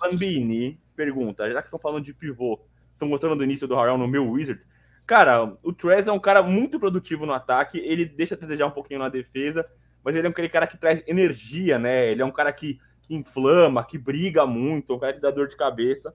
[0.00, 2.60] Bambini pergunta: já que estão falando de pivô,
[2.92, 4.64] estão mostrando o início do Harrell no meu Wizards,
[5.06, 8.70] Cara, o Trez é um cara muito produtivo no ataque, ele deixa a desejar um
[8.70, 9.64] pouquinho na defesa,
[10.04, 12.10] mas ele é aquele cara que traz energia, né?
[12.10, 15.48] Ele é um cara que, que inflama, que briga muito, um cara que dá dor
[15.48, 16.14] de cabeça.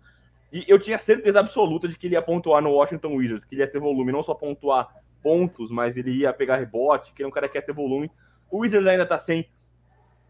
[0.52, 3.62] E eu tinha certeza absoluta de que ele ia pontuar no Washington Wizards, que ele
[3.62, 4.88] ia ter volume, não só pontuar
[5.22, 8.10] pontos, mas ele ia pegar rebote, que ele é um cara que ia ter volume.
[8.50, 9.50] O Wizards ainda tá sem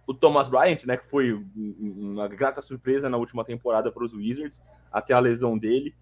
[0.07, 4.61] o Thomas Bryant, né, que foi uma grata surpresa na última temporada para os Wizards,
[4.91, 5.93] até a lesão dele.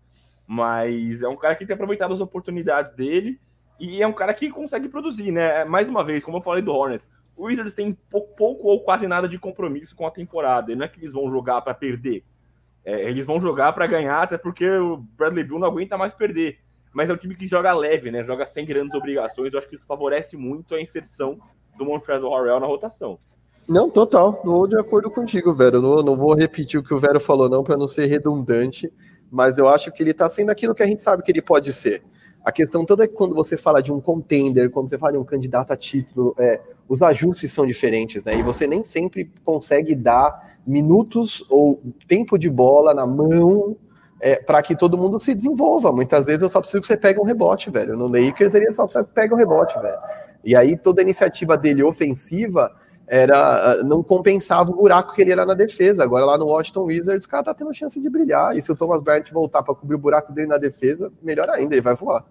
[0.47, 3.39] Mas é um cara que tem aproveitado as oportunidades dele
[3.79, 5.65] e é um cara que consegue produzir, né?
[5.65, 9.07] Mais uma vez, como eu falei do Hornets, o Wizards tem pouco, pouco ou quase
[9.07, 10.73] nada de compromisso com a temporada.
[10.75, 12.23] Não é que eles vão jogar para perder.
[12.83, 16.59] É, eles vão jogar para ganhar, até porque o Bradley Bill não aguenta mais perder.
[16.93, 18.23] Mas é um time que joga leve, né?
[18.23, 19.51] Joga sem grandes obrigações.
[19.51, 21.37] Eu acho que isso favorece muito a inserção
[21.77, 23.19] do Montrezl Harrell na rotação.
[23.67, 24.35] Não, total.
[24.35, 25.81] Estou de acordo contigo, Vero.
[25.81, 28.89] Não, não vou repetir o que o Vero falou, não, para não ser redundante
[29.36, 31.73] mas eu acho que ele está sendo aquilo que a gente sabe que ele pode
[31.73, 32.01] ser.
[32.43, 35.17] A questão toda é que quando você fala de um contender, quando você fala de
[35.17, 38.38] um candidato a título, é, os ajustes são diferentes, né?
[38.38, 43.75] E você nem sempre consegue dar minutos ou tempo de bola na mão
[44.21, 45.91] é, para que todo mundo se desenvolva.
[45.91, 47.97] Muitas vezes eu só preciso que você pegue um rebote, velho.
[47.97, 49.97] No Lakers ele só precisa que pegue um rebote, velho.
[50.45, 52.71] E aí toda a iniciativa dele ofensiva
[53.08, 56.03] era ah, não compensava o buraco que ele era na defesa.
[56.03, 58.56] Agora lá no Washington Wizards, o cara tá tendo chance de brilhar.
[58.56, 61.76] E se o Thomas Bryant voltar para cobrir o buraco dele na defesa, melhor ainda,
[61.76, 62.26] ele vai voar.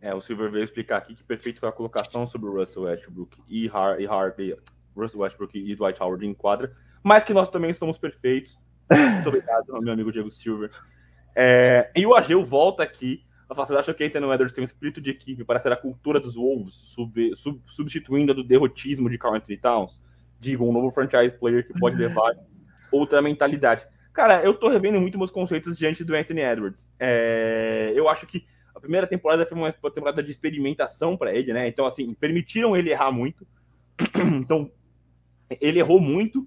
[0.00, 3.38] É, o Silver veio explicar aqui que perfeito foi a colocação sobre o Russell Westbrook
[3.48, 4.06] e, Har e
[4.96, 6.72] Russell Westbrook e Dwight Howard em quadra,
[7.04, 8.58] mas que nós também somos perfeitos.
[8.90, 10.70] Muito obrigado, meu amigo Diego Silver.
[11.36, 13.22] É, e o Ageu volta aqui
[13.54, 16.34] você acha que Anthony Edwards tem um espírito de equipe para ser a cultura dos
[16.34, 20.00] Wolves, sub, sub, substituindo a do derrotismo de Carl Anthony Towns?
[20.38, 22.32] Digo, um novo franchise player que pode levar
[22.90, 23.86] outra mentalidade.
[24.12, 26.86] Cara, eu tô revendo muito meus conceitos diante do Anthony Edwards.
[26.98, 28.44] É, eu acho que
[28.74, 31.66] a primeira temporada foi uma temporada de experimentação para ele, né?
[31.68, 33.46] Então, assim, permitiram ele errar muito.
[34.40, 34.70] então,
[35.60, 36.46] ele errou muito,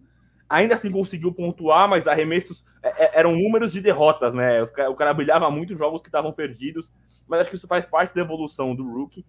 [0.49, 4.61] ainda assim conseguiu pontuar, mas arremessos é, é, eram números de derrotas, né?
[4.89, 6.89] O cara brilhava muito em jogos que estavam perdidos,
[7.27, 9.25] mas acho que isso faz parte da evolução do rookie.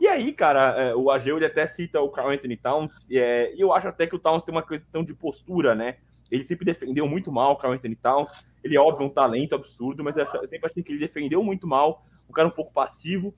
[0.00, 3.18] E aí, cara, é, o Ageu até cita o Carl Anthony Towns, e
[3.56, 5.96] eu acho até que o Towns tem uma questão de postura, né?
[6.30, 8.46] Ele sempre defendeu muito mal o Carl Anthony Towns.
[8.62, 12.04] Ele é óbvio um talento absurdo, mas eu sempre achei que ele defendeu muito mal,
[12.28, 13.32] um cara um pouco passivo.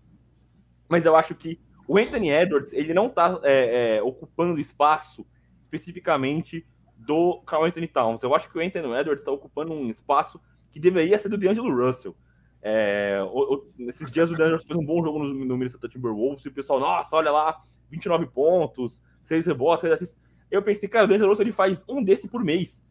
[0.88, 5.26] Mas eu acho que o Anthony Edwards, ele não tá é, é, ocupando espaço
[5.60, 6.66] especificamente
[7.08, 8.22] do Carl Anthony Towns.
[8.22, 10.38] Eu acho que o Anthony Edwards está ocupando um espaço
[10.70, 12.14] que deveria ser do D'Angelo Russell.
[12.60, 16.44] É, o, o, nesses dias o D'Angelo fez um bom jogo no, no Minnesota Timberwolves
[16.44, 20.18] e o pessoal, nossa, olha lá, 29 pontos, 6 rebotes, 6 assists.
[20.50, 22.84] Eu pensei, cara, o D'Angelo Russell ele faz um desse por mês.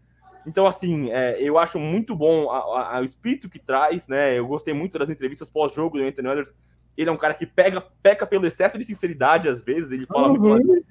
[0.47, 4.36] Então, assim, é, eu acho muito bom o espírito que traz, né?
[4.39, 6.55] Eu gostei muito das entrevistas pós-jogo do Anthony Edwards.
[6.97, 10.30] Ele é um cara que pega, peca pelo excesso de sinceridade, às vezes, ele fala
[10.30, 10.39] uhum.
[10.39, 10.86] muito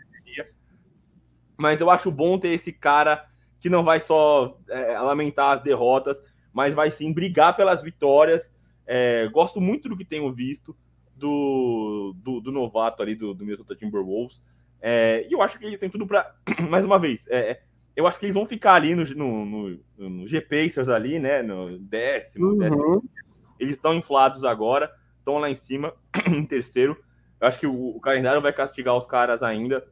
[1.57, 3.27] mas eu acho bom ter esse cara
[3.61, 6.19] que não vai só é, lamentar as derrotas,
[6.53, 8.55] mas vai sim brigar pelas vitórias.
[8.87, 10.77] É, gosto muito do que tenho visto
[11.17, 14.43] do, do, do novato ali do, do Minnesota Timberwolves.
[14.81, 16.35] É, e eu acho que ele tem tudo para.
[16.71, 17.61] Mais uma vez, é,
[17.97, 21.43] eu acho que eles vão ficar ali no, no, no, no G-Pacers ali, né?
[21.43, 22.59] No décimo, uhum.
[22.59, 23.11] décimo.
[23.59, 25.95] Eles estão inflados agora, estão lá em cima,
[26.29, 26.97] em terceiro.
[27.41, 29.83] Eu acho que o, o calendário vai castigar os caras ainda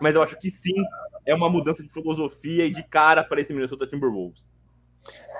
[0.00, 0.74] mas eu acho que sim,
[1.26, 4.48] é uma mudança de filosofia e de cara para esse Minnesota Timberwolves.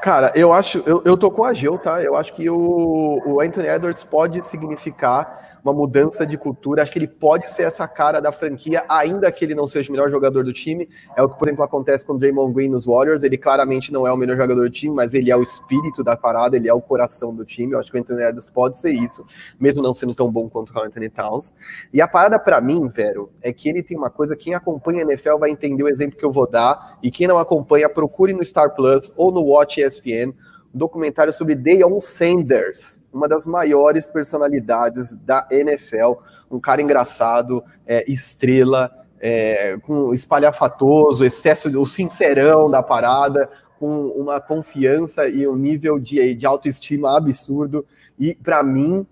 [0.02, 2.02] Cara, eu acho, eu, eu tô com a Gil, tá?
[2.02, 6.82] Eu acho que o, o Anthony Edwards pode significar uma mudança de cultura.
[6.82, 9.92] Acho que ele pode ser essa cara da franquia, ainda que ele não seja o
[9.92, 10.88] melhor jogador do time.
[11.16, 13.22] É o que, por exemplo, acontece com o Draymond Green nos Warriors.
[13.22, 16.16] Ele claramente não é o melhor jogador do time, mas ele é o espírito da
[16.16, 17.72] parada, ele é o coração do time.
[17.72, 19.24] Eu acho que o Anthony Edwards pode ser isso,
[19.58, 21.54] mesmo não sendo tão bom quanto o Anthony Towns.
[21.92, 25.02] E a parada para mim, Vero, é que ele tem uma coisa, quem acompanha a
[25.02, 28.44] NFL vai entender o exemplo que eu vou dar, e quem não acompanha, procure no
[28.44, 30.34] Star Plus ou no Watch ESPN
[30.72, 36.14] documentário sobre Deion Sanders, uma das maiores personalidades da NFL,
[36.50, 38.90] um cara engraçado, é, estrela,
[39.20, 46.34] é, com espalhafatoso, excesso, o sincerão da parada, com uma confiança e um nível de,
[46.34, 47.86] de autoestima absurdo.
[48.18, 49.06] E para mim,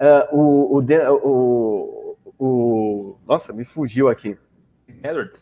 [0.00, 4.36] uh, o, o, o, o, Nossa, me fugiu aqui.
[5.04, 5.40] Edwards.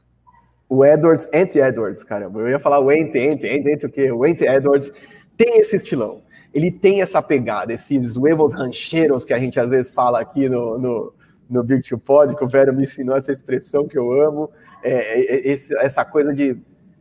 [0.69, 2.41] O Edwards, Ant Edwards, caramba.
[2.41, 4.11] Eu ia falar o Ant, Ant, Ant, Ant o quê?
[4.13, 4.93] O Ant Edwards
[5.37, 6.23] tem esse estilão.
[6.53, 10.79] Ele tem essa pegada, esses huevos rancheiros que a gente às vezes fala aqui no,
[10.79, 11.15] no,
[11.51, 14.51] no Big Two Pod, que o Vero me ensinou essa expressão que eu amo,
[14.83, 16.57] é, é, esse, essa coisa de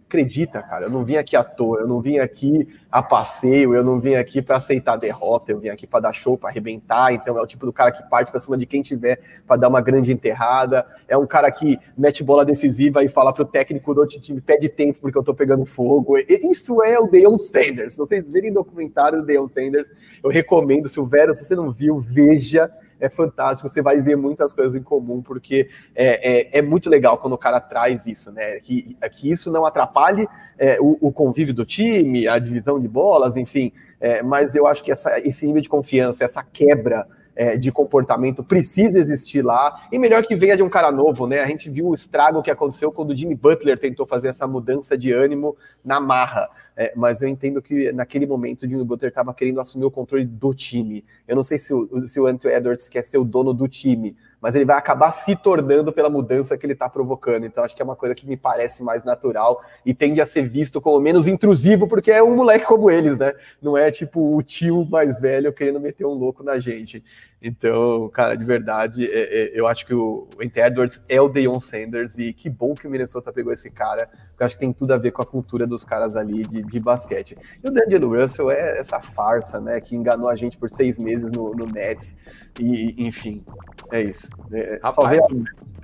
[0.08, 3.84] acredita, cara, eu não vim aqui à toa, eu não vim aqui a passeio, eu
[3.84, 7.12] não vim aqui para aceitar derrota, eu vim aqui para dar show, para arrebentar.
[7.14, 9.68] Então é o tipo do cara que parte para cima de quem tiver para dar
[9.68, 10.88] uma grande enterrada.
[11.06, 14.70] É um cara que mete bola decisiva e fala pro técnico do outro time pede
[14.70, 16.18] tempo porque eu tô pegando fogo.
[16.20, 17.92] Isso é o Deion Sanders.
[17.92, 19.92] Se vocês verem documentário do Deion Sanders,
[20.24, 20.88] eu recomendo.
[20.88, 24.84] Se o se você não viu, veja é fantástico, você vai ver muitas coisas em
[24.84, 28.60] comum, porque é, é, é muito legal quando o cara traz isso, né?
[28.60, 30.28] Que, que isso não atrapalhe
[30.58, 33.72] é, o, o, convívio do time, a divisão de bolas, enfim.
[34.00, 38.44] É, mas eu acho que essa, esse nível de confiança, essa quebra é, de comportamento
[38.44, 39.88] precisa existir lá.
[39.92, 41.42] E melhor que venha de um cara novo, né?
[41.42, 44.98] A gente viu o estrago que aconteceu quando o Jimmy Butler tentou fazer essa mudança
[44.98, 46.50] de ânimo na marra.
[46.78, 50.26] É, mas eu entendo que naquele momento o Jimmy Butler estava querendo assumir o controle
[50.26, 51.06] do time.
[51.28, 54.16] Eu não sei se o, se o Anthony Edwards quer ser o dono do time,
[54.42, 57.46] mas ele vai acabar se tornando pela mudança que ele está provocando.
[57.46, 60.50] Então acho que é uma coisa que me parece mais natural e tende a ser
[60.50, 63.32] visto como menos intrusivo, porque é um moleque como eles, né?
[63.62, 67.04] Não é tipo o tio mais velho querendo meter um louco na gente.
[67.42, 71.60] Então, cara, de verdade, é, é, eu acho que o, Anthony Edwards é o Deion
[71.60, 74.74] Sanders e que bom que o Minnesota pegou esse cara, porque eu acho que tem
[74.74, 77.38] tudo a ver com a cultura dos caras ali de, de basquete.
[77.64, 81.32] E o D'Angelo Russell é essa farsa, né, que enganou a gente por seis meses
[81.32, 82.18] no, no Nets,
[82.60, 83.46] e enfim,
[83.92, 84.28] é isso.
[84.52, 85.22] É, Rapaz, só ver...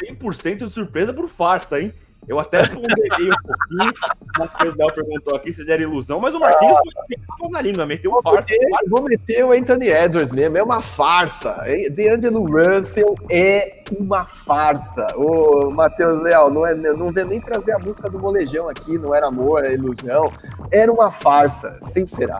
[0.01, 1.93] 100% de surpresa por farsa, hein?
[2.27, 3.93] Eu até ponderei um pouquinho.
[4.35, 8.11] O Matheus Del perguntou aqui se era ilusão, mas o Marquinhos ah, na língua, meteu
[8.11, 8.53] um farsa.
[8.89, 11.63] Vou meter o Anthony Edwards mesmo, é uma farsa.
[11.91, 15.07] DeAngelo Russell é uma farsa.
[15.15, 19.13] Ô, Matheus Leal, não, é, não vem nem trazer a música do molejão aqui, não
[19.13, 20.31] era amor, era ilusão.
[20.71, 22.39] Era uma farsa, sempre será.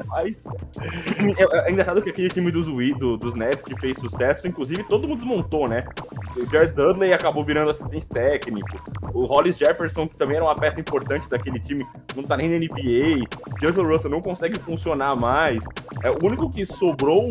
[0.00, 0.42] Rapaz.
[1.38, 5.06] É, é, engraçado que aquele time dos, do, dos Nets que fez sucesso, inclusive todo
[5.06, 5.84] mundo desmontou, né?
[6.36, 8.68] O Jared Dudley acabou virando assistente técnico.
[9.12, 12.56] O Hollis Jefferson, que também era uma peça importante daquele time, não tá nem na
[12.56, 13.26] NBA.
[13.60, 15.62] Justin Russell não consegue funcionar mais.
[16.02, 17.28] É, o único que sobrou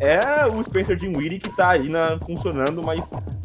[0.00, 3.00] é o Spencer Dinwiddie, que tá aí na, funcionando, mas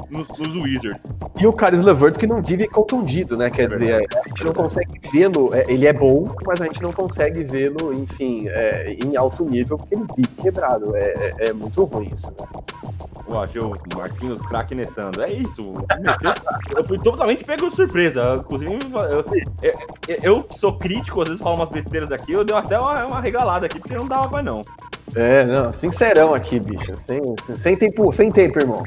[0.10, 1.02] nos, nos Wizards.
[1.40, 3.50] E o Caris LeVert que não vive contundido, né?
[3.50, 6.82] Quer é dizer, a gente não consegue vê-lo, é, ele é bom, mas a gente
[6.82, 10.96] não consegue vê-lo, enfim, é, em alto nível, porque ele vive quebrado.
[10.96, 12.48] É, é, é muito ruim isso, né?
[13.28, 15.24] Eu achei o Marquinhos craque netando.
[15.24, 15.74] É isso.
[16.76, 18.36] Eu fui totalmente pego de surpresa.
[18.40, 18.72] Inclusive,
[19.12, 19.26] eu,
[19.62, 23.22] eu, eu, sou crítico, às vezes falo umas besteiras aqui, eu dei até uma, uma
[23.22, 24.62] regalada aqui, porque não dava mais não.
[25.16, 26.96] É, não, sincerão aqui, bicho.
[26.98, 27.22] Sem,
[27.56, 28.84] sem, tempo, sem tempo, irmão.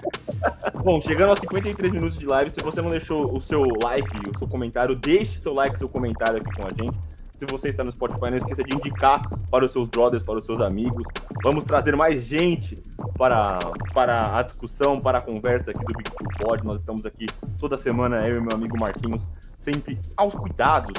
[0.82, 4.38] Bom, chegando aos 53 minutos de live, se você não deixou o seu like, o
[4.38, 6.98] seu comentário, deixe seu like, seu comentário aqui com a gente.
[7.36, 10.46] Se você está no Spotify, não esqueça de indicar para os seus brothers, para os
[10.46, 11.04] seus amigos.
[11.42, 12.82] Vamos trazer mais gente
[13.18, 13.58] para,
[13.92, 16.64] para a discussão, para a conversa aqui do Big Pod.
[16.64, 17.26] Nós estamos aqui
[17.58, 19.22] toda semana, eu e meu amigo Marquinhos,
[19.66, 20.92] sempre aos cuidados,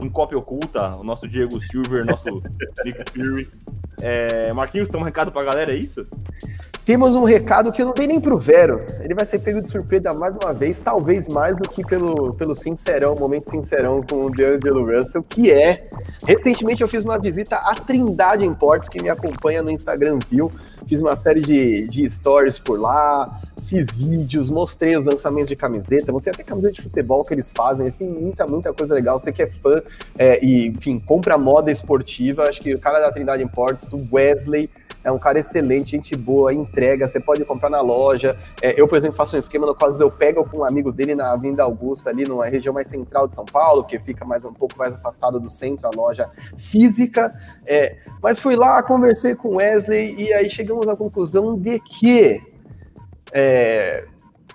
[0.00, 2.28] em cópia oculta, o nosso Diego Silver, nosso
[2.84, 3.48] Nick Fury.
[4.00, 6.04] É, Marquinhos, tem um recado para a galera, é isso?
[6.84, 8.84] Temos um recado que não tem nem pro Vero.
[9.00, 12.54] Ele vai ser pego de surpresa mais uma vez, talvez mais do que pelo, pelo
[12.54, 15.88] sincerão, momento sincerão com o DeAngelo Russell, que é.
[16.26, 20.50] Recentemente eu fiz uma visita à Trindade Imports, que me acompanha no Instagram viu.
[20.86, 26.12] Fiz uma série de, de stories por lá, fiz vídeos, mostrei os lançamentos de camiseta,
[26.12, 29.18] mostrei até camiseta de futebol que eles fazem, eles têm muita, muita coisa legal.
[29.18, 29.82] Você que é fã
[30.18, 34.68] é, e, enfim, compra moda esportiva, acho que o cara da Trindade Imports, o Wesley,
[35.02, 38.36] é um cara excelente, gente boa, entrega, você pode comprar na loja.
[38.60, 41.14] É, eu, por exemplo, faço um esquema no qual eu pego com um amigo dele
[41.14, 44.52] na Avenida Augusta, ali numa região mais central de São Paulo, que fica mais um
[44.52, 47.34] pouco mais afastado do centro, a loja física.
[47.66, 52.40] É, mas fui lá, conversei com Wesley e aí chegamos à conclusão de que
[53.32, 54.04] é,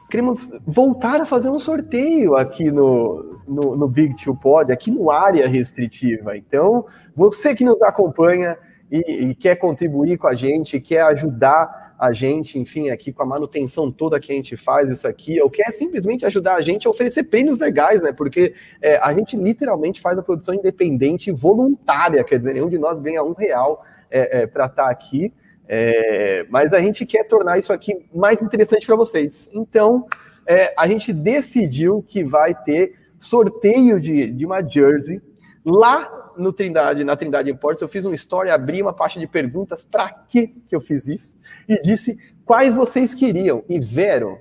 [0.09, 5.09] queremos voltar a fazer um sorteio aqui no, no, no Big Two Pod, aqui no
[5.09, 6.37] área restritiva.
[6.37, 6.85] Então,
[7.15, 8.57] você que nos acompanha
[8.91, 13.25] e, e, quer contribuir com a gente, quer ajudar a gente, enfim, aqui com a
[13.25, 16.89] manutenção toda que a gente faz isso aqui, ou quer simplesmente ajudar a gente a
[16.89, 18.11] oferecer prêmios legais, né?
[18.11, 22.99] Porque é, a gente literalmente faz a produção independente voluntária, quer dizer, nenhum de nós
[22.99, 25.33] ganha um real é, é, para estar tá aqui.
[25.67, 29.49] É, mas a gente quer tornar isso aqui mais interessante para vocês.
[29.53, 30.05] Então,
[30.45, 35.19] é, a gente decidiu que vai ter sorteio de, de uma jersey
[35.65, 37.81] lá no Trindade, na Trindade Imports.
[37.81, 41.37] Eu fiz uma história, abri uma pasta de perguntas para que que eu fiz isso
[41.67, 43.63] e disse quais vocês queriam.
[43.69, 44.37] E Vero,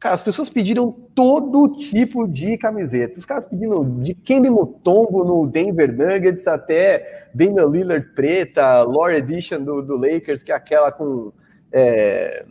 [0.00, 3.18] Cara, as pessoas pediram todo tipo de camiseta.
[3.18, 9.62] Os caras pediram de Kembe Mutombo no Denver Nuggets até Damian Lillard preta, Lore Edition
[9.62, 11.30] do, do Lakers, que é aquela com
[11.70, 12.46] é,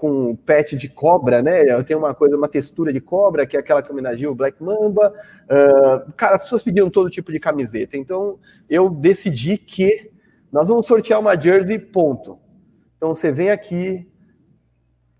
[0.00, 1.82] com pet de cobra, né?
[1.82, 5.12] Tem uma coisa, uma textura de cobra, que é aquela que homenageia o Black Mamba.
[5.44, 7.98] Uh, cara, as pessoas pediram todo tipo de camiseta.
[7.98, 8.38] Então,
[8.68, 10.10] eu decidi que
[10.50, 12.38] nós vamos sortear uma jersey, ponto.
[12.96, 14.10] Então, você vem aqui,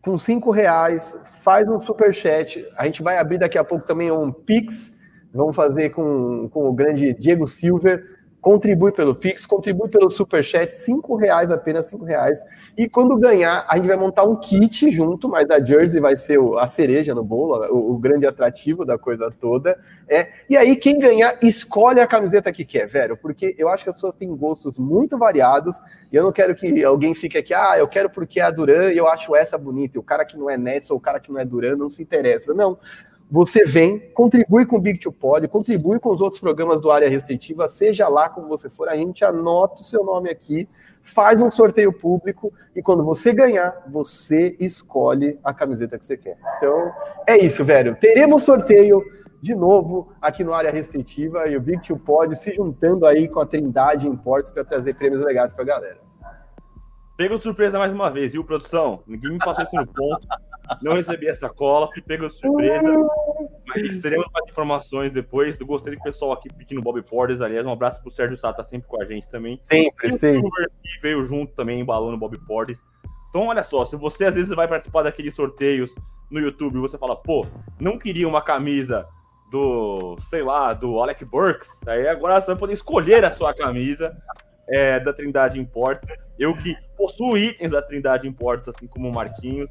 [0.00, 2.66] com cinco reais, faz um super chat.
[2.74, 4.98] A gente vai abrir daqui a pouco também um Pix.
[5.30, 8.02] Vamos fazer com, com o grande Diego Silver
[8.40, 12.42] contribui pelo Pix, contribui pelo Superchat, cinco reais apenas, cinco reais.
[12.76, 16.38] E quando ganhar, a gente vai montar um kit junto, mas a jersey vai ser
[16.58, 19.78] a cereja no bolo, o, o, grande atrativo da coisa toda.
[20.08, 20.28] É.
[20.48, 23.96] E aí, quem ganhar, escolhe a camiseta que quer, velho, porque eu acho que as
[23.96, 25.78] pessoas têm gostos muito variados,
[26.10, 28.92] e eu não quero que alguém fique aqui, ah, eu quero porque é a Duran
[28.92, 31.20] e eu acho essa bonita, e o cara que não é Nets ou o cara
[31.20, 32.54] que não é Duran não se interessa.
[32.54, 32.78] Não
[33.30, 37.08] você vem, contribui com o Big to Pod, contribui com os outros programas do Área
[37.08, 40.68] Restritiva, seja lá como você for, a gente anota o seu nome aqui,
[41.00, 46.36] faz um sorteio público e quando você ganhar, você escolhe a camiseta que você quer.
[46.56, 46.92] Então,
[47.26, 47.96] é isso, velho.
[48.00, 49.00] Teremos sorteio
[49.40, 53.38] de novo aqui no Área Restritiva e o Big to Pod se juntando aí com
[53.38, 56.09] a Trindade Imports para trazer prêmios legais para a galera.
[57.20, 59.02] Pegou de surpresa mais uma vez, viu, produção?
[59.06, 60.26] Ninguém me passou isso no ponto.
[60.80, 62.82] Não recebi essa cola, fui pego de surpresa.
[63.66, 65.60] Mas teremos mais informações depois.
[65.60, 67.42] Eu gostei do pessoal aqui pedindo Bob Portes.
[67.42, 69.58] Aliás, um abraço pro Sérgio Sá, tá sempre com a gente também.
[69.58, 70.48] Sempre, e sempre.
[70.48, 72.82] O veio junto também, embalando Bob Portes.
[73.28, 75.94] Então, olha só, se você às vezes vai participar daqueles sorteios
[76.30, 77.46] no YouTube e você fala, pô,
[77.78, 79.06] não queria uma camisa
[79.50, 84.16] do, sei lá, do Alec Burks, aí agora você vai poder escolher a sua camisa
[84.70, 86.08] é, da Trindade Imports.
[86.38, 89.68] Eu que possuo itens da Trindade Imports, assim como o Marquinhos.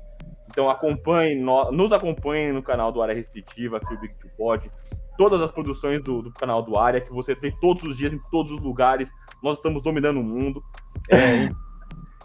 [0.52, 4.70] Então acompanhe, nos acompanhe no canal do Área Restritiva, aqui o Big Two Pod.
[5.18, 8.20] Todas as produções do, do, canal do Área, que você tem todos os dias, em
[8.32, 9.10] todos os lugares.
[9.43, 10.64] Nós estamos dominando o mundo.
[11.10, 11.56] É, em,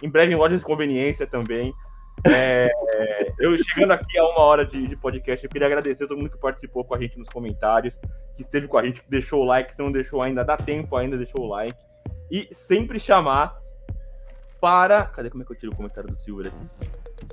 [0.02, 1.72] em, breve em lojas de conveniência também.
[2.26, 2.70] É,
[3.38, 6.30] eu chegando aqui a uma hora de, de, podcast, eu queria agradecer a todo mundo
[6.30, 7.98] que participou com a gente nos comentários,
[8.36, 10.96] que esteve com a gente, que deixou o like, se não deixou ainda, dá tempo
[10.96, 11.76] ainda, deixou o like
[12.30, 13.58] e sempre chamar
[14.60, 15.04] para.
[15.06, 16.90] Cadê como é que eu tiro o comentário do Silver aqui?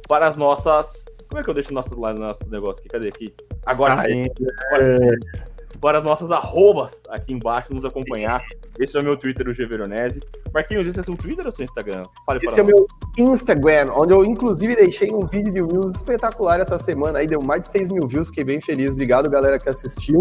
[0.07, 1.05] Para as nossas.
[1.27, 2.89] Como é que eu deixo nossos, nossos negócios aqui?
[2.89, 3.33] Cadê aqui?
[3.65, 4.25] Agora sim.
[4.73, 8.39] É para as nossas arrobas aqui embaixo, nos acompanhar.
[8.79, 10.19] Esse é o meu Twitter, o G Veronese.
[10.53, 12.03] Marquinhos, esse é seu Twitter ou seu Instagram?
[12.25, 12.87] Fale esse é o meu
[13.17, 17.19] Instagram, onde eu inclusive deixei um vídeo de views espetacular essa semana.
[17.19, 18.91] Aí deu mais de 6 mil views, fiquei bem feliz.
[18.91, 20.19] Obrigado, galera, que assistiu.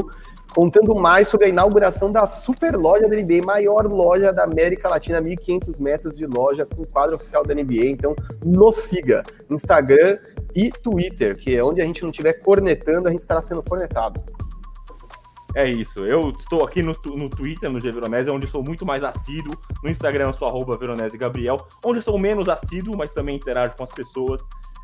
[0.54, 5.22] Contando mais sobre a inauguração da super loja da NBA, maior loja da América Latina,
[5.22, 7.86] 1.500 metros de loja com quadro oficial da NBA.
[7.86, 9.22] Então, nos siga.
[9.48, 10.18] Instagram
[10.54, 14.20] e Twitter, que é onde a gente não estiver cornetando, a gente estará sendo cornetado.
[15.54, 16.00] É isso.
[16.00, 19.56] Eu estou aqui no, no Twitter, no G Veronese, onde sou muito mais assíduo.
[19.82, 23.84] No Instagram eu sou arroba Veronese Gabriel, onde sou menos assíduo, mas também interajo com
[23.84, 24.42] as pessoas.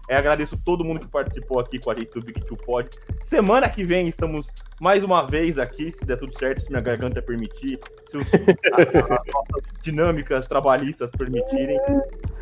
[0.08, 2.88] É, agradeço todo mundo que participou aqui com a gente do Big Two Pod.
[3.24, 4.46] Semana que vem estamos
[4.80, 7.78] mais uma vez aqui, se der tudo certo, se minha garganta permitir,
[8.10, 8.26] se os,
[8.74, 11.78] as nossas dinâmicas trabalhistas permitirem.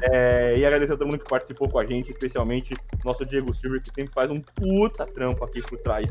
[0.02, 3.80] É, e agradecer a todo mundo que participou com a gente, especialmente nosso Diego Silver,
[3.80, 6.06] que sempre faz um puta trampo aqui por trás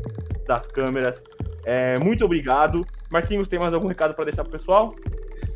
[0.46, 1.22] das câmeras.
[1.64, 2.84] É, muito obrigado.
[3.10, 4.94] Marquinhos, tem mais algum recado para deixar pro pessoal?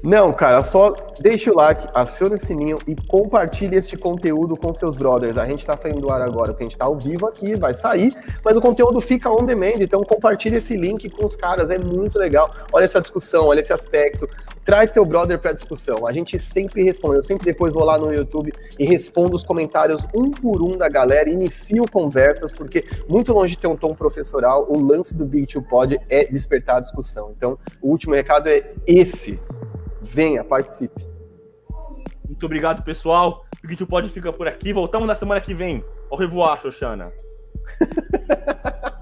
[0.03, 4.95] Não, cara, só deixa o like, acione o sininho e compartilhe este conteúdo com seus
[4.95, 5.37] brothers.
[5.37, 7.75] A gente tá saindo do ar agora, porque a gente tá ao vivo aqui, vai
[7.75, 11.79] sair, mas o conteúdo fica on demand, então compartilhe esse link com os caras, é
[11.79, 12.55] muito legal.
[12.73, 14.29] Olha essa discussão, olha esse aspecto,
[14.65, 16.07] traz seu brother pra discussão.
[16.07, 20.07] A gente sempre responde, eu sempre depois vou lá no YouTube e respondo os comentários
[20.15, 24.71] um por um da galera, inicio conversas, porque muito longe de ter um tom professoral,
[24.71, 27.33] o lance do Big Two Pod é despertar a discussão.
[27.37, 29.41] Então, o último recado é esse.
[30.09, 31.07] Venha, participe.
[32.27, 33.45] Muito obrigado, pessoal.
[33.63, 34.73] O Big Two Pod fica por aqui.
[34.73, 35.85] Voltamos na semana que vem.
[36.11, 37.13] Au revoir, Xoxana.